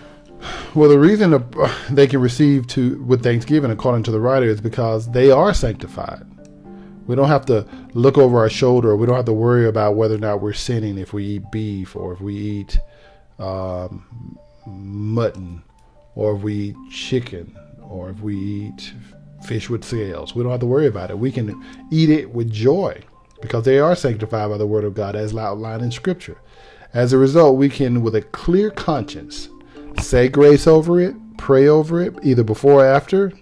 Well, 0.75 0.91
the 0.91 0.99
reason 0.99 1.43
they 1.91 2.07
can 2.07 2.21
receive 2.21 2.67
to 2.69 3.03
with 3.03 3.23
thanksgiving, 3.23 3.71
according 3.71 4.03
to 4.05 4.11
the 4.11 4.21
writer, 4.21 4.47
is 4.47 4.61
because 4.61 5.11
they 5.11 5.31
are 5.31 5.55
sanctified. 5.55 6.27
We 7.07 7.17
don't 7.17 7.29
have 7.29 7.47
to 7.47 7.67
look 7.95 8.19
over 8.19 8.39
our 8.39 8.51
shoulder. 8.51 8.95
We 8.97 9.07
don't 9.07 9.17
have 9.17 9.25
to 9.25 9.33
worry 9.33 9.67
about 9.67 9.95
whether 9.95 10.17
or 10.17 10.19
not 10.19 10.43
we're 10.43 10.53
sinning 10.53 10.99
if 10.99 11.13
we 11.13 11.25
eat 11.25 11.51
beef 11.51 11.97
or 11.97 12.13
if 12.13 12.21
we 12.21 12.35
eat 12.35 12.79
um, 13.39 14.39
mutton 14.67 15.63
or 16.15 16.37
if 16.37 16.43
we 16.43 16.55
eat 16.55 16.77
chicken 16.91 17.57
or 17.83 18.11
if 18.11 18.21
we 18.21 18.37
eat 18.37 18.93
fish 19.47 19.71
with 19.71 19.85
scales. 19.85 20.35
We 20.35 20.43
don't 20.43 20.53
have 20.53 20.61
to 20.61 20.67
worry 20.67 20.87
about 20.87 21.11
it. 21.11 21.19
We 21.19 21.33
can 21.33 21.63
eat 21.91 22.11
it 22.11 22.31
with 22.31 22.51
joy 22.51 23.01
because 23.41 23.65
they 23.65 23.79
are 23.79 23.95
sanctified 23.95 24.51
by 24.51 24.59
the 24.59 24.67
word 24.67 24.85
of 24.85 24.95
God 24.95 25.17
as 25.17 25.35
outlined 25.35 25.83
in 25.83 25.91
Scripture. 25.91 26.39
As 26.95 27.13
a 27.13 27.19
result, 27.19 27.57
we 27.57 27.69
can, 27.69 28.03
with 28.03 28.15
a 28.15 28.23
clear 28.23 28.71
conscience, 28.71 29.49
say 30.01 30.29
grace 30.29 30.69
over 30.69 31.01
it, 31.01 31.17
pray 31.37 31.67
over 31.67 32.01
it, 32.01 32.15
either 32.23 32.45
before 32.45 32.85
or 32.85 32.87
after 32.87 33.33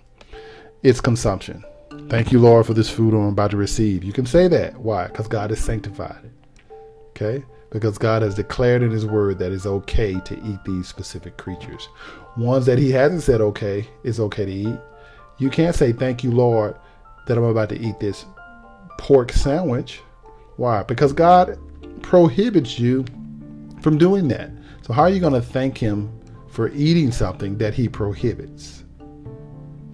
its 0.83 1.03
consumption. 1.03 1.63
Thank 2.09 2.33
you, 2.33 2.39
Lord, 2.39 2.65
for 2.65 2.73
this 2.73 2.89
food 2.89 3.13
I'm 3.13 3.27
about 3.27 3.51
to 3.51 3.59
receive. 3.59 4.05
You 4.05 4.13
can 4.15 4.25
say 4.25 4.49
that. 4.49 4.79
Why? 4.79 5.07
Because 5.07 5.29
God 5.29 5.51
has 5.51 5.61
sanctified 5.61 6.25
it. 6.25 6.73
Okay? 7.11 7.45
Because 7.71 7.99
God 7.99 8.23
has 8.23 8.35
declared 8.35 8.83
in 8.83 8.91
His 8.91 9.05
Word 9.05 9.39
that 9.39 9.53
it's 9.53 9.67
okay 9.67 10.19
to 10.21 10.35
eat 10.47 10.59
these 10.65 10.89
specific 10.89 11.37
creatures. 11.37 11.91
Ones 12.39 12.65
that 12.65 12.79
He 12.79 12.91
hasn't 12.91 13.23
said 13.23 13.43
okay, 13.43 13.87
it's 14.03 14.19
okay 14.19 14.47
to 14.47 14.53
eat. 14.53 14.79
You 15.37 15.51
can't 15.51 15.77
say, 15.77 15.93
Thank 15.93 16.25
you, 16.25 16.31
Lord, 16.31 16.75
that 17.27 17.37
I'm 17.37 17.45
about 17.45 17.69
to 17.69 17.79
eat 17.79 18.01
this 18.01 18.25
pork 18.99 19.31
sandwich. 19.31 20.01
Why? 20.57 20.83
Because 20.85 21.13
God 21.13 21.59
prohibits 22.01 22.79
you 22.79 23.05
from 23.83 23.99
doing 23.99 24.29
that. 24.29 24.51
So, 24.83 24.93
how 24.93 25.03
are 25.03 25.11
you 25.11 25.21
going 25.21 25.33
to 25.33 25.43
thank 25.43 25.77
him 25.77 26.11
for 26.49 26.69
eating 26.71 27.11
something 27.11 27.59
that 27.59 27.75
he 27.75 27.89
prohibits? 27.89 28.85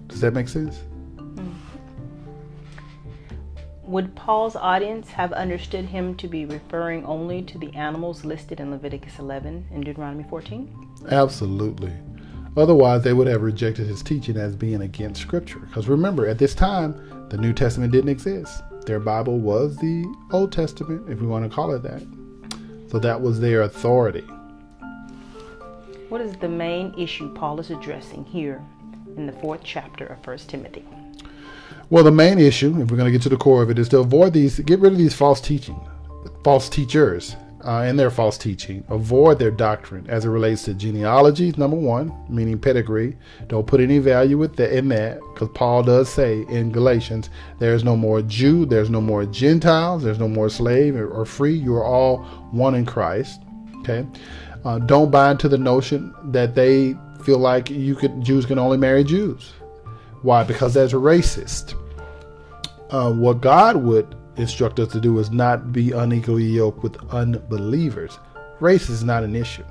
Does 0.07 0.21
that 0.21 0.33
make 0.33 0.47
sense? 0.47 0.77
Hmm. 1.17 1.51
Would 3.83 4.15
Paul's 4.15 4.55
audience 4.55 5.09
have 5.09 5.33
understood 5.33 5.85
him 5.85 6.15
to 6.17 6.27
be 6.27 6.45
referring 6.45 7.05
only 7.05 7.41
to 7.43 7.57
the 7.57 7.73
animals 7.75 8.23
listed 8.23 8.59
in 8.59 8.71
Leviticus 8.71 9.19
11 9.19 9.67
and 9.71 9.83
Deuteronomy 9.83 10.25
14? 10.29 11.05
Absolutely. 11.09 11.93
Otherwise, 12.57 13.03
they 13.03 13.13
would 13.13 13.27
have 13.27 13.41
rejected 13.41 13.87
his 13.87 14.03
teaching 14.03 14.35
as 14.37 14.55
being 14.55 14.81
against 14.81 15.21
Scripture. 15.21 15.59
Because 15.59 15.87
remember, 15.87 16.27
at 16.27 16.39
this 16.39 16.55
time, 16.55 17.27
the 17.29 17.37
New 17.37 17.53
Testament 17.53 17.91
didn't 17.91 18.09
exist. 18.09 18.63
Their 18.85 18.99
Bible 18.99 19.39
was 19.39 19.77
the 19.77 20.03
Old 20.31 20.51
Testament, 20.51 21.09
if 21.09 21.21
we 21.21 21.27
want 21.27 21.49
to 21.49 21.55
call 21.55 21.73
it 21.73 21.83
that. 21.83 22.01
So 22.89 22.97
that 22.99 23.21
was 23.21 23.39
their 23.39 23.61
authority. 23.61 24.25
What 26.09 26.21
is 26.21 26.35
the 26.37 26.49
main 26.49 26.93
issue 26.97 27.31
Paul 27.35 27.59
is 27.59 27.69
addressing 27.69 28.25
here 28.25 28.63
in 29.15 29.27
the 29.27 29.33
fourth 29.33 29.61
chapter 29.63 30.07
of 30.07 30.23
First 30.23 30.49
Timothy? 30.49 30.83
Well, 31.91 32.03
the 32.03 32.11
main 32.11 32.39
issue, 32.39 32.69
if 32.81 32.89
we're 32.89 32.97
going 32.97 33.05
to 33.05 33.11
get 33.11 33.21
to 33.23 33.29
the 33.29 33.37
core 33.37 33.61
of 33.61 33.69
it, 33.69 33.77
is 33.77 33.89
to 33.89 33.99
avoid 33.99 34.33
these, 34.33 34.59
get 34.59 34.79
rid 34.79 34.91
of 34.91 34.97
these 34.97 35.13
false 35.13 35.39
teaching, 35.39 35.79
false 36.43 36.67
teachers, 36.67 37.35
uh, 37.65 37.81
and 37.81 37.99
their 37.99 38.11
false 38.11 38.37
teaching. 38.37 38.83
Avoid 38.89 39.39
their 39.39 39.51
doctrine 39.51 40.05
as 40.09 40.25
it 40.25 40.29
relates 40.29 40.63
to 40.63 40.73
genealogy, 40.73 41.53
number 41.57 41.77
one, 41.77 42.13
meaning 42.29 42.59
pedigree. 42.59 43.17
Don't 43.47 43.67
put 43.67 43.81
any 43.81 43.99
value 43.99 44.37
with 44.37 44.55
the, 44.55 44.77
in 44.77 44.87
that, 44.89 45.19
because 45.33 45.49
Paul 45.53 45.83
does 45.83 46.09
say 46.09 46.45
in 46.49 46.71
Galatians, 46.71 47.29
there's 47.59 47.83
no 47.83 47.95
more 47.95 48.21
Jew, 48.21 48.65
there's 48.65 48.89
no 48.89 49.01
more 49.01 49.25
Gentiles, 49.25 50.03
there's 50.03 50.19
no 50.19 50.27
more 50.27 50.49
slave 50.49 50.95
or, 50.95 51.07
or 51.09 51.25
free. 51.25 51.53
You 51.53 51.75
are 51.75 51.85
all 51.85 52.19
one 52.51 52.75
in 52.75 52.85
Christ. 52.85 53.41
Okay. 53.79 54.05
Uh, 54.65 54.79
don't 54.79 55.09
buy 55.09 55.31
into 55.31 55.47
the 55.47 55.57
notion 55.57 56.13
that 56.31 56.53
they 56.53 56.95
feel 57.23 57.39
like 57.39 57.69
you 57.69 57.95
could 57.95 58.21
Jews 58.21 58.45
can 58.45 58.59
only 58.59 58.77
marry 58.77 59.03
Jews. 59.03 59.53
Why? 60.21 60.43
Because 60.43 60.73
that's 60.73 60.93
racist. 60.93 61.75
Uh, 62.89 63.13
what 63.13 63.39
God 63.39 63.77
would 63.77 64.15
instruct 64.39 64.79
us 64.79 64.91
to 64.91 65.01
do 65.01 65.19
is 65.19 65.31
not 65.31 65.71
be 65.71 65.91
unequally 65.91 66.45
yoked 66.45 66.83
with 66.83 66.97
unbelievers. 67.11 68.19
Race 68.59 68.89
is 68.89 69.03
not 69.03 69.23
an 69.23 69.35
issue. 69.35 69.63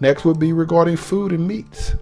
Next 0.00 0.24
would 0.24 0.38
be 0.38 0.52
regarding 0.52 0.96
food 0.96 1.32
and 1.32 1.46
meats. 1.46 1.94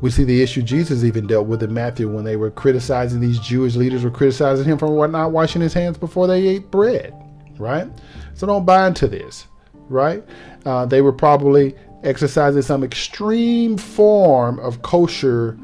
We 0.00 0.10
see 0.10 0.24
the 0.24 0.42
issue 0.42 0.62
Jesus 0.62 1.04
even 1.04 1.26
dealt 1.26 1.46
with 1.46 1.62
in 1.62 1.74
Matthew 1.74 2.08
when 2.08 2.24
they 2.24 2.36
were 2.36 2.50
criticizing 2.50 3.20
these 3.20 3.40
Jewish 3.40 3.74
leaders 3.74 4.04
were 4.04 4.10
criticizing 4.10 4.64
him 4.64 4.78
for 4.78 5.08
not 5.08 5.32
washing 5.32 5.62
his 5.62 5.74
hands 5.74 5.98
before 5.98 6.26
they 6.26 6.46
ate 6.46 6.70
bread, 6.70 7.12
right? 7.58 7.88
So 8.34 8.46
don't 8.46 8.64
buy 8.64 8.86
into 8.86 9.08
this, 9.08 9.46
right? 9.88 10.24
Uh, 10.64 10.86
they 10.86 11.00
were 11.00 11.12
probably 11.12 11.74
exercising 12.04 12.62
some 12.62 12.84
extreme 12.84 13.76
form 13.76 14.60
of 14.60 14.82
kosher 14.82 15.58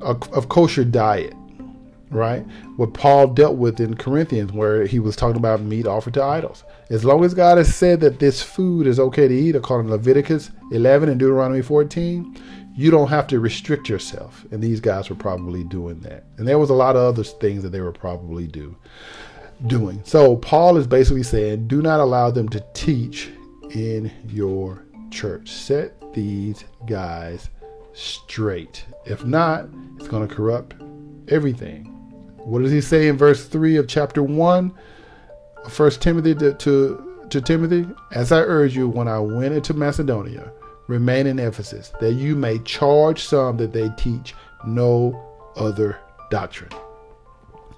of, 0.00 0.22
of 0.32 0.48
kosher 0.48 0.84
diet 0.84 1.34
right? 2.10 2.46
What 2.76 2.94
Paul 2.94 3.28
dealt 3.28 3.56
with 3.56 3.80
in 3.80 3.96
Corinthians, 3.96 4.52
where 4.52 4.86
he 4.86 4.98
was 4.98 5.16
talking 5.16 5.36
about 5.36 5.60
meat 5.60 5.86
offered 5.86 6.14
to 6.14 6.22
idols. 6.22 6.64
As 6.90 7.04
long 7.04 7.24
as 7.24 7.34
God 7.34 7.58
has 7.58 7.74
said 7.74 8.00
that 8.00 8.18
this 8.18 8.42
food 8.42 8.86
is 8.86 9.00
okay 9.00 9.28
to 9.28 9.34
eat, 9.34 9.56
according 9.56 9.88
to 9.88 9.94
Leviticus 9.94 10.50
11 10.72 11.08
and 11.08 11.18
Deuteronomy 11.18 11.62
14, 11.62 12.40
you 12.76 12.90
don't 12.90 13.08
have 13.08 13.26
to 13.28 13.40
restrict 13.40 13.88
yourself. 13.88 14.44
And 14.50 14.62
these 14.62 14.80
guys 14.80 15.08
were 15.08 15.16
probably 15.16 15.64
doing 15.64 16.00
that. 16.00 16.24
And 16.36 16.46
there 16.46 16.58
was 16.58 16.70
a 16.70 16.74
lot 16.74 16.94
of 16.94 17.02
other 17.02 17.24
things 17.24 17.62
that 17.62 17.70
they 17.70 17.80
were 17.80 17.92
probably 17.92 18.46
do 18.46 18.76
doing. 19.66 20.02
So 20.04 20.36
Paul 20.36 20.76
is 20.76 20.86
basically 20.86 21.22
saying, 21.22 21.66
do 21.66 21.80
not 21.80 22.00
allow 22.00 22.30
them 22.30 22.48
to 22.50 22.64
teach 22.74 23.30
in 23.70 24.12
your 24.28 24.84
church. 25.10 25.50
Set 25.50 26.12
these 26.12 26.64
guys 26.84 27.48
straight. 27.94 28.84
If 29.06 29.24
not, 29.24 29.68
it's 29.96 30.08
going 30.08 30.28
to 30.28 30.34
corrupt 30.34 30.74
everything 31.28 31.95
What 32.46 32.62
does 32.62 32.70
he 32.70 32.80
say 32.80 33.08
in 33.08 33.16
verse 33.16 33.44
3 33.44 33.76
of 33.76 33.88
chapter 33.88 34.22
1? 34.22 34.72
First 35.68 36.00
Timothy 36.00 36.32
to, 36.36 36.54
to, 36.54 37.26
to 37.28 37.40
Timothy, 37.40 37.88
as 38.12 38.30
I 38.30 38.38
urge 38.38 38.76
you 38.76 38.88
when 38.88 39.08
I 39.08 39.18
went 39.18 39.52
into 39.52 39.74
Macedonia, 39.74 40.52
remain 40.86 41.26
in 41.26 41.40
Ephesus, 41.40 41.92
that 42.00 42.12
you 42.12 42.36
may 42.36 42.60
charge 42.60 43.24
some 43.24 43.56
that 43.56 43.72
they 43.72 43.88
teach 43.96 44.32
no 44.64 45.20
other 45.56 45.98
doctrine. 46.30 46.70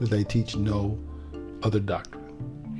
That 0.00 0.10
they 0.10 0.22
teach 0.22 0.54
no 0.54 0.98
other 1.62 1.80
doctrine. 1.80 2.78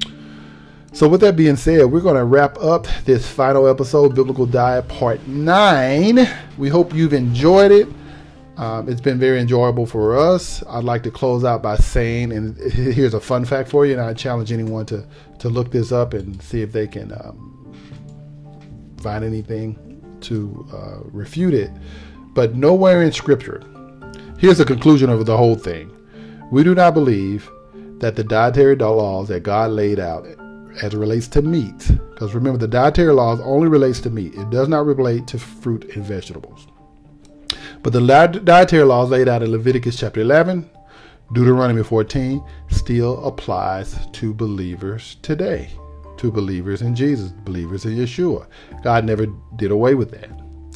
So, 0.93 1.09
with 1.09 1.23
that 1.23 1.37
being 1.37 1.57
said, 1.57 1.87
we're 1.87 2.01
going 2.01 2.17
to 2.17 2.25
wrap 2.25 2.59
up 2.59 2.87
this 3.07 3.27
final 3.27 3.67
episode, 3.67 4.15
Biblical 4.15 4.45
Diet 4.45 4.87
Part 4.89 5.27
9. 5.27 6.29
We 6.59 6.69
hope 6.69 6.93
you've 6.93 7.15
enjoyed 7.15 7.73
it. 7.73 7.89
Um, 8.59 8.89
it's 8.89 9.01
been 9.01 9.21
very 9.21 9.41
enjoyable 9.41 9.87
for 9.87 10.19
us. 10.19 10.65
I'd 10.69 10.83
like 10.83 11.05
to 11.05 11.13
close 11.13 11.45
out 11.45 11.63
by 11.63 11.77
saying, 11.77 12.33
and 12.33 12.57
here's 12.73 13.15
a 13.15 13.21
fun 13.21 13.45
fact 13.45 13.69
for 13.69 13.87
you, 13.87 13.93
and 13.93 14.03
I 14.03 14.13
challenge 14.15 14.51
anyone 14.51 14.85
to, 14.87 15.07
to 15.39 15.49
look 15.49 15.71
this 15.71 15.93
up 15.93 16.13
and 16.13 16.43
see 16.43 16.61
if 16.61 16.73
they 16.73 16.89
can 16.89 17.13
um, 17.13 17.73
find 19.01 19.25
anything 19.25 20.19
to 20.23 20.67
uh, 20.73 21.09
refute 21.13 21.55
it. 21.55 21.71
But 22.35 22.57
nowhere 22.57 23.03
in 23.03 23.13
Scripture, 23.13 23.63
here's 24.39 24.59
the 24.59 24.65
conclusion 24.65 25.09
of 25.09 25.25
the 25.25 25.37
whole 25.37 25.57
thing. 25.57 25.95
We 26.51 26.65
do 26.65 26.75
not 26.75 26.95
believe 26.95 27.49
that 27.99 28.17
the 28.17 28.25
dietary 28.25 28.75
laws 28.75 29.29
that 29.29 29.45
God 29.45 29.71
laid 29.71 30.01
out 30.01 30.27
as 30.83 30.95
it 30.95 30.99
relates 30.99 31.29
to 31.29 31.43
meat, 31.43 31.93
because 32.11 32.35
remember, 32.35 32.59
the 32.59 32.67
dietary 32.67 33.13
laws 33.13 33.39
only 33.41 33.69
relates 33.69 34.01
to 34.01 34.11
meat. 34.11 34.35
It 34.35 34.51
does 34.51 34.69
not 34.69 34.85
relate 34.85 35.29
to 35.29 35.39
fruit 35.39 35.95
and 35.95 36.05
vegetables. 36.05 36.67
But 37.83 37.93
the 37.93 38.41
dietary 38.45 38.85
laws 38.85 39.11
laid 39.11 39.29
out 39.29 39.43
in 39.43 39.53
Leviticus 39.53 39.97
chapter 39.97 40.21
11, 40.21 40.69
Deuteronomy 41.33 41.83
14, 41.83 42.43
still 42.69 43.25
applies 43.25 44.07
to 44.13 44.35
believers 44.35 45.17
today, 45.23 45.71
to 46.17 46.33
believers 46.33 46.83
in 46.83 46.95
Jesus, 46.95 47.31
believers 47.31 47.85
in 47.85 47.97
Yeshua. 47.97 48.47
God 48.83 49.05
never 49.05 49.27
did 49.57 49.71
away 49.71 49.95
with 49.95 50.11
that. 50.11 50.31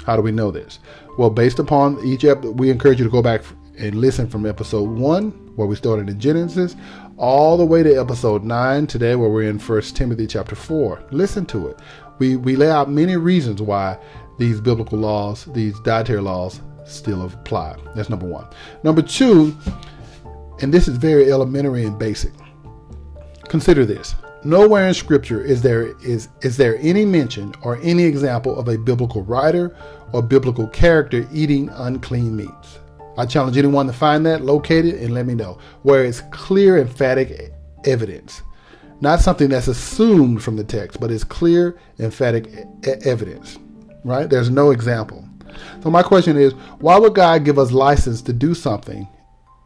How 0.05 0.17
do 0.17 0.23
we 0.23 0.33
know 0.33 0.51
this? 0.51 0.79
Well, 1.19 1.31
based 1.31 1.59
upon 1.59 2.05
each 2.05 2.25
episode, 2.25 2.59
we 2.59 2.71
encourage 2.71 2.99
you 2.99 3.05
to 3.05 3.11
go 3.11 3.23
back 3.23 3.43
and 3.79 3.97
listen 3.97 4.29
from 4.29 4.47
episode 4.47 4.89
1, 4.89 5.31
where 5.57 5.67
we 5.67 5.77
started 5.77 6.09
in 6.09 6.21
Genesis, 6.21 6.77
all 7.17 7.57
the 7.57 7.65
way 7.65 7.83
to 7.83 8.01
episode 8.01 8.45
9 8.45 8.87
today, 8.87 9.17
where 9.17 9.29
we're 9.29 9.49
in 9.49 9.59
First 9.59 9.97
Timothy 9.97 10.27
chapter 10.27 10.55
4. 10.55 11.05
Listen 11.11 11.47
to 11.47 11.69
it. 11.69 11.79
We, 12.19 12.37
we 12.37 12.57
lay 12.57 12.71
out 12.71 12.91
many 12.91 13.17
reasons 13.17 13.61
why 13.61 13.99
these 14.39 14.61
biblical 14.61 14.99
laws, 14.99 15.47
these 15.47 15.79
dietary 15.81 16.21
laws, 16.21 16.61
still 16.85 17.25
apply. 17.25 17.77
That's 17.95 18.11
number 18.11 18.27
one. 18.27 18.47
Number 18.83 19.03
two, 19.03 19.57
and 20.61 20.73
this 20.73 20.89
is 20.89 20.97
very 20.97 21.33
elementary 21.33 21.85
and 21.85 21.99
basic. 21.99 22.33
Consider 23.49 23.85
this. 23.85 24.15
Nowhere 24.45 24.89
in 24.89 24.95
scripture 24.95 25.41
is 25.41 25.63
there 25.63 25.97
is 26.01 26.29
is 26.41 26.57
there 26.57 26.77
any 26.81 27.05
mention 27.05 27.55
or 27.63 27.79
any 27.83 28.03
example 28.03 28.59
of 28.59 28.67
a 28.67 28.77
biblical 28.77 29.23
writer 29.23 29.77
or 30.13 30.23
biblical 30.23 30.67
character 30.69 31.29
eating 31.33 31.69
unclean 31.69 32.37
meats. 32.37 32.81
I 33.17 33.27
challenge 33.27 33.57
anyone 33.57 33.87
to 33.87 33.93
find 33.93 34.25
that, 34.27 34.43
locate 34.43 34.87
it, 34.87 35.01
and 35.01 35.13
let 35.15 35.27
me 35.27 35.35
know. 35.35 35.59
Where 35.83 36.05
it's 36.05 36.23
clear, 36.31 36.79
emphatic 36.79 37.53
evidence. 37.85 38.43
Not 39.01 39.21
something 39.21 39.49
that's 39.49 39.69
assumed 39.69 40.43
from 40.43 40.57
the 40.57 40.65
text, 40.65 40.99
but 40.99 41.11
it's 41.11 41.25
clear, 41.25 41.79
emphatic 41.99 42.49
evidence. 43.05 43.59
Right? 44.05 44.29
There's 44.29 44.51
no 44.51 44.71
example. 44.71 45.22
So 45.83 45.91
my 45.91 46.03
question 46.03 46.37
is, 46.37 46.53
why 46.81 46.99
would 46.99 47.15
God 47.15 47.45
give 47.45 47.59
us 47.59 47.73
license 47.73 48.23
to 48.23 48.33
do 48.33 48.55
something 48.55 49.09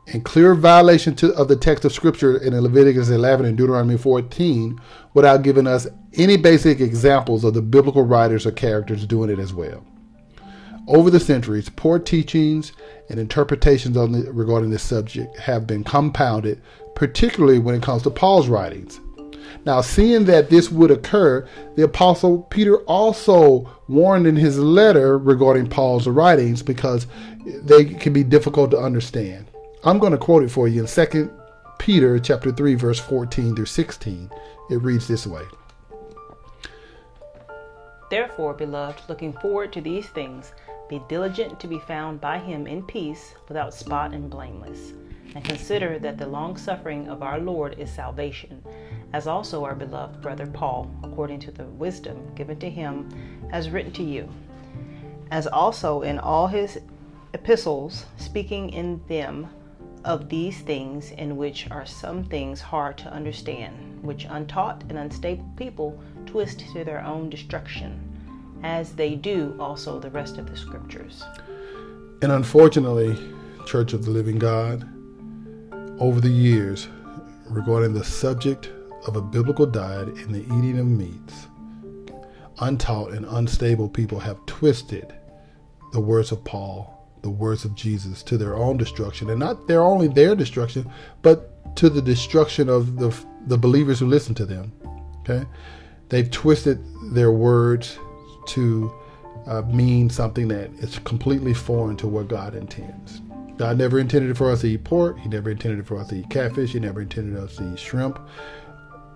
in 0.06 0.20
clear 0.20 0.54
violation 0.54 1.14
to, 1.16 1.32
of 1.34 1.48
the 1.48 1.56
text 1.56 1.84
of 1.84 1.92
Scripture 1.92 2.36
in 2.36 2.58
Leviticus 2.58 3.08
11 3.08 3.46
and 3.46 3.56
Deuteronomy 3.56 3.98
14 3.98 4.80
without 5.14 5.42
giving 5.42 5.66
us 5.66 5.86
any 6.14 6.36
basic 6.36 6.80
examples 6.80 7.44
of 7.44 7.54
the 7.54 7.62
biblical 7.62 8.02
writers 8.02 8.46
or 8.46 8.52
characters 8.52 9.06
doing 9.06 9.30
it 9.30 9.38
as 9.38 9.52
well? 9.52 9.84
Over 10.88 11.10
the 11.10 11.18
centuries, 11.18 11.68
poor 11.68 11.98
teachings 11.98 12.72
and 13.08 13.18
interpretations 13.18 13.94
the, 13.94 14.30
regarding 14.32 14.70
this 14.70 14.84
subject 14.84 15.36
have 15.38 15.66
been 15.66 15.82
compounded, 15.82 16.62
particularly 16.94 17.58
when 17.58 17.74
it 17.74 17.82
comes 17.82 18.02
to 18.02 18.10
Paul's 18.10 18.46
writings. 18.46 19.00
Now, 19.64 19.80
seeing 19.80 20.24
that 20.26 20.50
this 20.50 20.70
would 20.70 20.90
occur, 20.90 21.48
the 21.74 21.84
Apostle 21.84 22.42
Peter 22.42 22.78
also 22.82 23.70
warned 23.88 24.26
in 24.26 24.36
his 24.36 24.58
letter 24.58 25.18
regarding 25.18 25.68
Paul's 25.68 26.06
writings 26.06 26.62
because 26.62 27.06
they 27.44 27.84
can 27.84 28.12
be 28.12 28.24
difficult 28.24 28.70
to 28.72 28.78
understand. 28.78 29.46
I'm 29.84 29.98
going 29.98 30.12
to 30.12 30.18
quote 30.18 30.42
it 30.42 30.50
for 30.50 30.68
you 30.68 30.82
in 30.82 30.86
2 30.86 31.30
Peter 31.78 32.18
chapter 32.18 32.50
3 32.50 32.74
verse 32.74 32.98
14 32.98 33.54
through 33.54 33.66
16. 33.66 34.30
It 34.70 34.82
reads 34.82 35.06
this 35.06 35.26
way. 35.26 35.42
Therefore, 38.08 38.54
beloved, 38.54 39.02
looking 39.08 39.32
forward 39.32 39.72
to 39.72 39.80
these 39.80 40.06
things, 40.06 40.52
be 40.88 41.00
diligent 41.08 41.58
to 41.58 41.66
be 41.66 41.80
found 41.80 42.20
by 42.20 42.38
him 42.38 42.66
in 42.66 42.82
peace, 42.84 43.34
without 43.48 43.74
spot 43.74 44.14
and 44.14 44.30
blameless. 44.30 44.92
And 45.34 45.44
consider 45.44 45.98
that 45.98 46.16
the 46.16 46.26
long 46.26 46.56
suffering 46.56 47.08
of 47.08 47.22
our 47.22 47.40
Lord 47.40 47.78
is 47.78 47.90
salvation 47.90 48.62
as 49.16 49.26
also 49.26 49.64
our 49.64 49.74
beloved 49.74 50.20
brother 50.20 50.46
Paul, 50.46 50.94
according 51.02 51.40
to 51.40 51.50
the 51.50 51.64
wisdom 51.64 52.34
given 52.34 52.58
to 52.58 52.68
him, 52.68 53.08
has 53.50 53.70
written 53.70 53.90
to 53.92 54.02
you, 54.02 54.28
as 55.30 55.46
also 55.46 56.02
in 56.02 56.18
all 56.18 56.46
his 56.46 56.78
epistles, 57.32 58.04
speaking 58.18 58.68
in 58.68 59.00
them 59.08 59.48
of 60.04 60.28
these 60.28 60.60
things, 60.60 61.12
in 61.12 61.38
which 61.38 61.66
are 61.70 61.86
some 61.86 62.24
things 62.24 62.60
hard 62.60 62.98
to 62.98 63.10
understand, 63.10 64.02
which 64.02 64.26
untaught 64.28 64.84
and 64.90 64.98
unstable 64.98 65.50
people 65.56 65.98
twist 66.26 66.60
to 66.74 66.84
their 66.84 67.02
own 67.02 67.30
destruction, 67.30 67.98
as 68.64 68.92
they 68.92 69.14
do 69.14 69.56
also 69.58 69.98
the 69.98 70.10
rest 70.10 70.36
of 70.36 70.50
the 70.50 70.56
scriptures. 70.58 71.24
And 72.20 72.32
unfortunately, 72.32 73.16
Church 73.64 73.94
of 73.94 74.04
the 74.04 74.10
Living 74.10 74.38
God, 74.38 74.86
over 75.98 76.20
the 76.20 76.28
years, 76.28 76.88
regarding 77.48 77.94
the 77.94 78.04
subject 78.04 78.72
of 79.06 79.16
a 79.16 79.22
biblical 79.22 79.66
diet 79.66 80.08
and 80.08 80.34
the 80.34 80.42
eating 80.42 80.78
of 80.78 80.86
meats, 80.86 81.46
untaught 82.60 83.12
and 83.12 83.26
unstable 83.26 83.88
people 83.88 84.18
have 84.18 84.44
twisted 84.46 85.14
the 85.92 86.00
words 86.00 86.32
of 86.32 86.44
Paul, 86.44 86.92
the 87.22 87.30
words 87.30 87.64
of 87.64 87.74
Jesus 87.74 88.22
to 88.24 88.36
their 88.36 88.56
own 88.56 88.76
destruction, 88.76 89.30
and 89.30 89.40
not 89.40 89.66
their 89.66 89.82
only 89.82 90.08
their 90.08 90.34
destruction, 90.34 90.90
but 91.22 91.76
to 91.76 91.88
the 91.88 92.02
destruction 92.02 92.68
of 92.68 92.98
the 92.98 93.16
the 93.46 93.58
believers 93.58 94.00
who 94.00 94.06
listen 94.06 94.34
to 94.34 94.46
them. 94.46 94.72
Okay, 95.20 95.46
they've 96.08 96.30
twisted 96.30 96.78
their 97.14 97.32
words 97.32 97.98
to 98.48 98.92
uh, 99.46 99.62
mean 99.62 100.10
something 100.10 100.48
that 100.48 100.70
is 100.78 100.98
completely 101.00 101.54
foreign 101.54 101.96
to 101.96 102.06
what 102.06 102.28
God 102.28 102.54
intends. 102.54 103.20
God 103.56 103.78
never 103.78 103.98
intended 103.98 104.36
for 104.36 104.50
us 104.50 104.60
to 104.60 104.68
eat 104.68 104.84
pork. 104.84 105.18
He 105.18 105.28
never 105.28 105.50
intended 105.50 105.86
for 105.86 105.98
us 105.98 106.08
to 106.08 106.16
eat 106.16 106.28
catfish. 106.28 106.72
He 106.72 106.80
never 106.80 107.00
intended 107.00 107.42
us 107.42 107.56
to 107.56 107.72
eat 107.72 107.78
shrimp. 107.78 108.18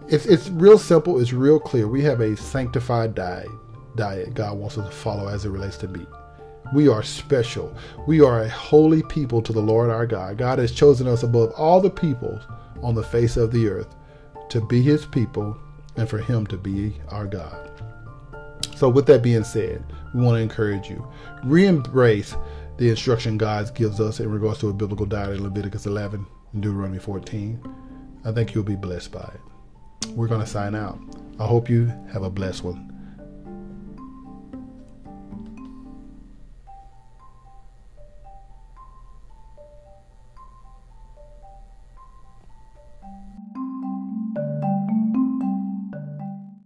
It's, 0.09 0.27
it's 0.27 0.49
real 0.51 0.79
simple. 0.79 1.21
It's 1.21 1.33
real 1.33 1.61
clear. 1.61 1.87
We 1.87 2.03
have 2.03 2.21
a 2.21 2.37
sanctified 2.37 3.15
diet, 3.15 3.49
diet 3.97 4.35
God 4.35 4.59
wants 4.59 4.79
us 4.79 4.89
to 4.89 4.95
follow 4.95 5.29
as 5.29 5.45
it 5.45 5.51
relates 5.51 5.77
to 5.79 5.89
meat. 5.89 6.09
We 6.75 6.89
are 6.89 7.03
special. 7.03 7.77
We 8.07 8.21
are 8.21 8.43
a 8.43 8.49
holy 8.49 9.03
people 9.03 9.43
to 9.43 9.53
the 9.53 9.61
Lord 9.61 9.91
our 9.91 10.07
God. 10.07 10.39
God 10.39 10.59
has 10.59 10.73
chosen 10.73 11.09
us 11.09 11.23
above 11.23 11.53
all 11.57 11.81
the 11.81 11.91
peoples 11.91 12.43
on 12.83 12.95
the 12.95 13.03
face 13.03 13.37
of 13.37 13.51
the 13.51 13.69
earth 13.69 13.95
to 14.51 14.61
be 14.61 14.83
his 14.83 15.05
people 15.07 15.57
and 15.97 16.09
for 16.09 16.19
him 16.19 16.47
to 16.47 16.57
be 16.57 16.95
our 17.09 17.27
God. 17.27 17.71
So, 18.77 18.89
with 18.89 19.07
that 19.07 19.23
being 19.23 19.45
said, 19.45 19.85
we 20.15 20.23
want 20.23 20.37
to 20.37 20.43
encourage 20.43 20.89
you 20.89 21.07
re 21.45 21.67
embrace 21.67 22.37
the 22.79 22.89
instruction 22.89 23.37
God 23.37 23.75
gives 23.75 24.01
us 24.01 24.21
in 24.21 24.31
regards 24.31 24.61
to 24.61 24.71
a 24.71 24.73
biblical 24.73 25.07
diet 25.07 25.37
in 25.37 25.43
Leviticus 25.43 25.87
11 25.87 26.27
and 26.53 26.63
Deuteronomy 26.63 26.99
14. 26.99 27.63
I 28.25 28.33
think 28.33 28.55
you'll 28.55 28.65
be 28.65 28.77
blessed 28.77 29.13
by 29.13 29.31
it 29.35 29.50
we're 30.09 30.29
going 30.29 30.41
to 30.41 30.47
sign 30.47 30.75
out. 30.75 30.99
I 31.39 31.47
hope 31.47 31.71
you 31.71 31.93
have 32.13 32.23
a 32.23 32.31
blessed 32.31 32.65
one. 32.65 32.90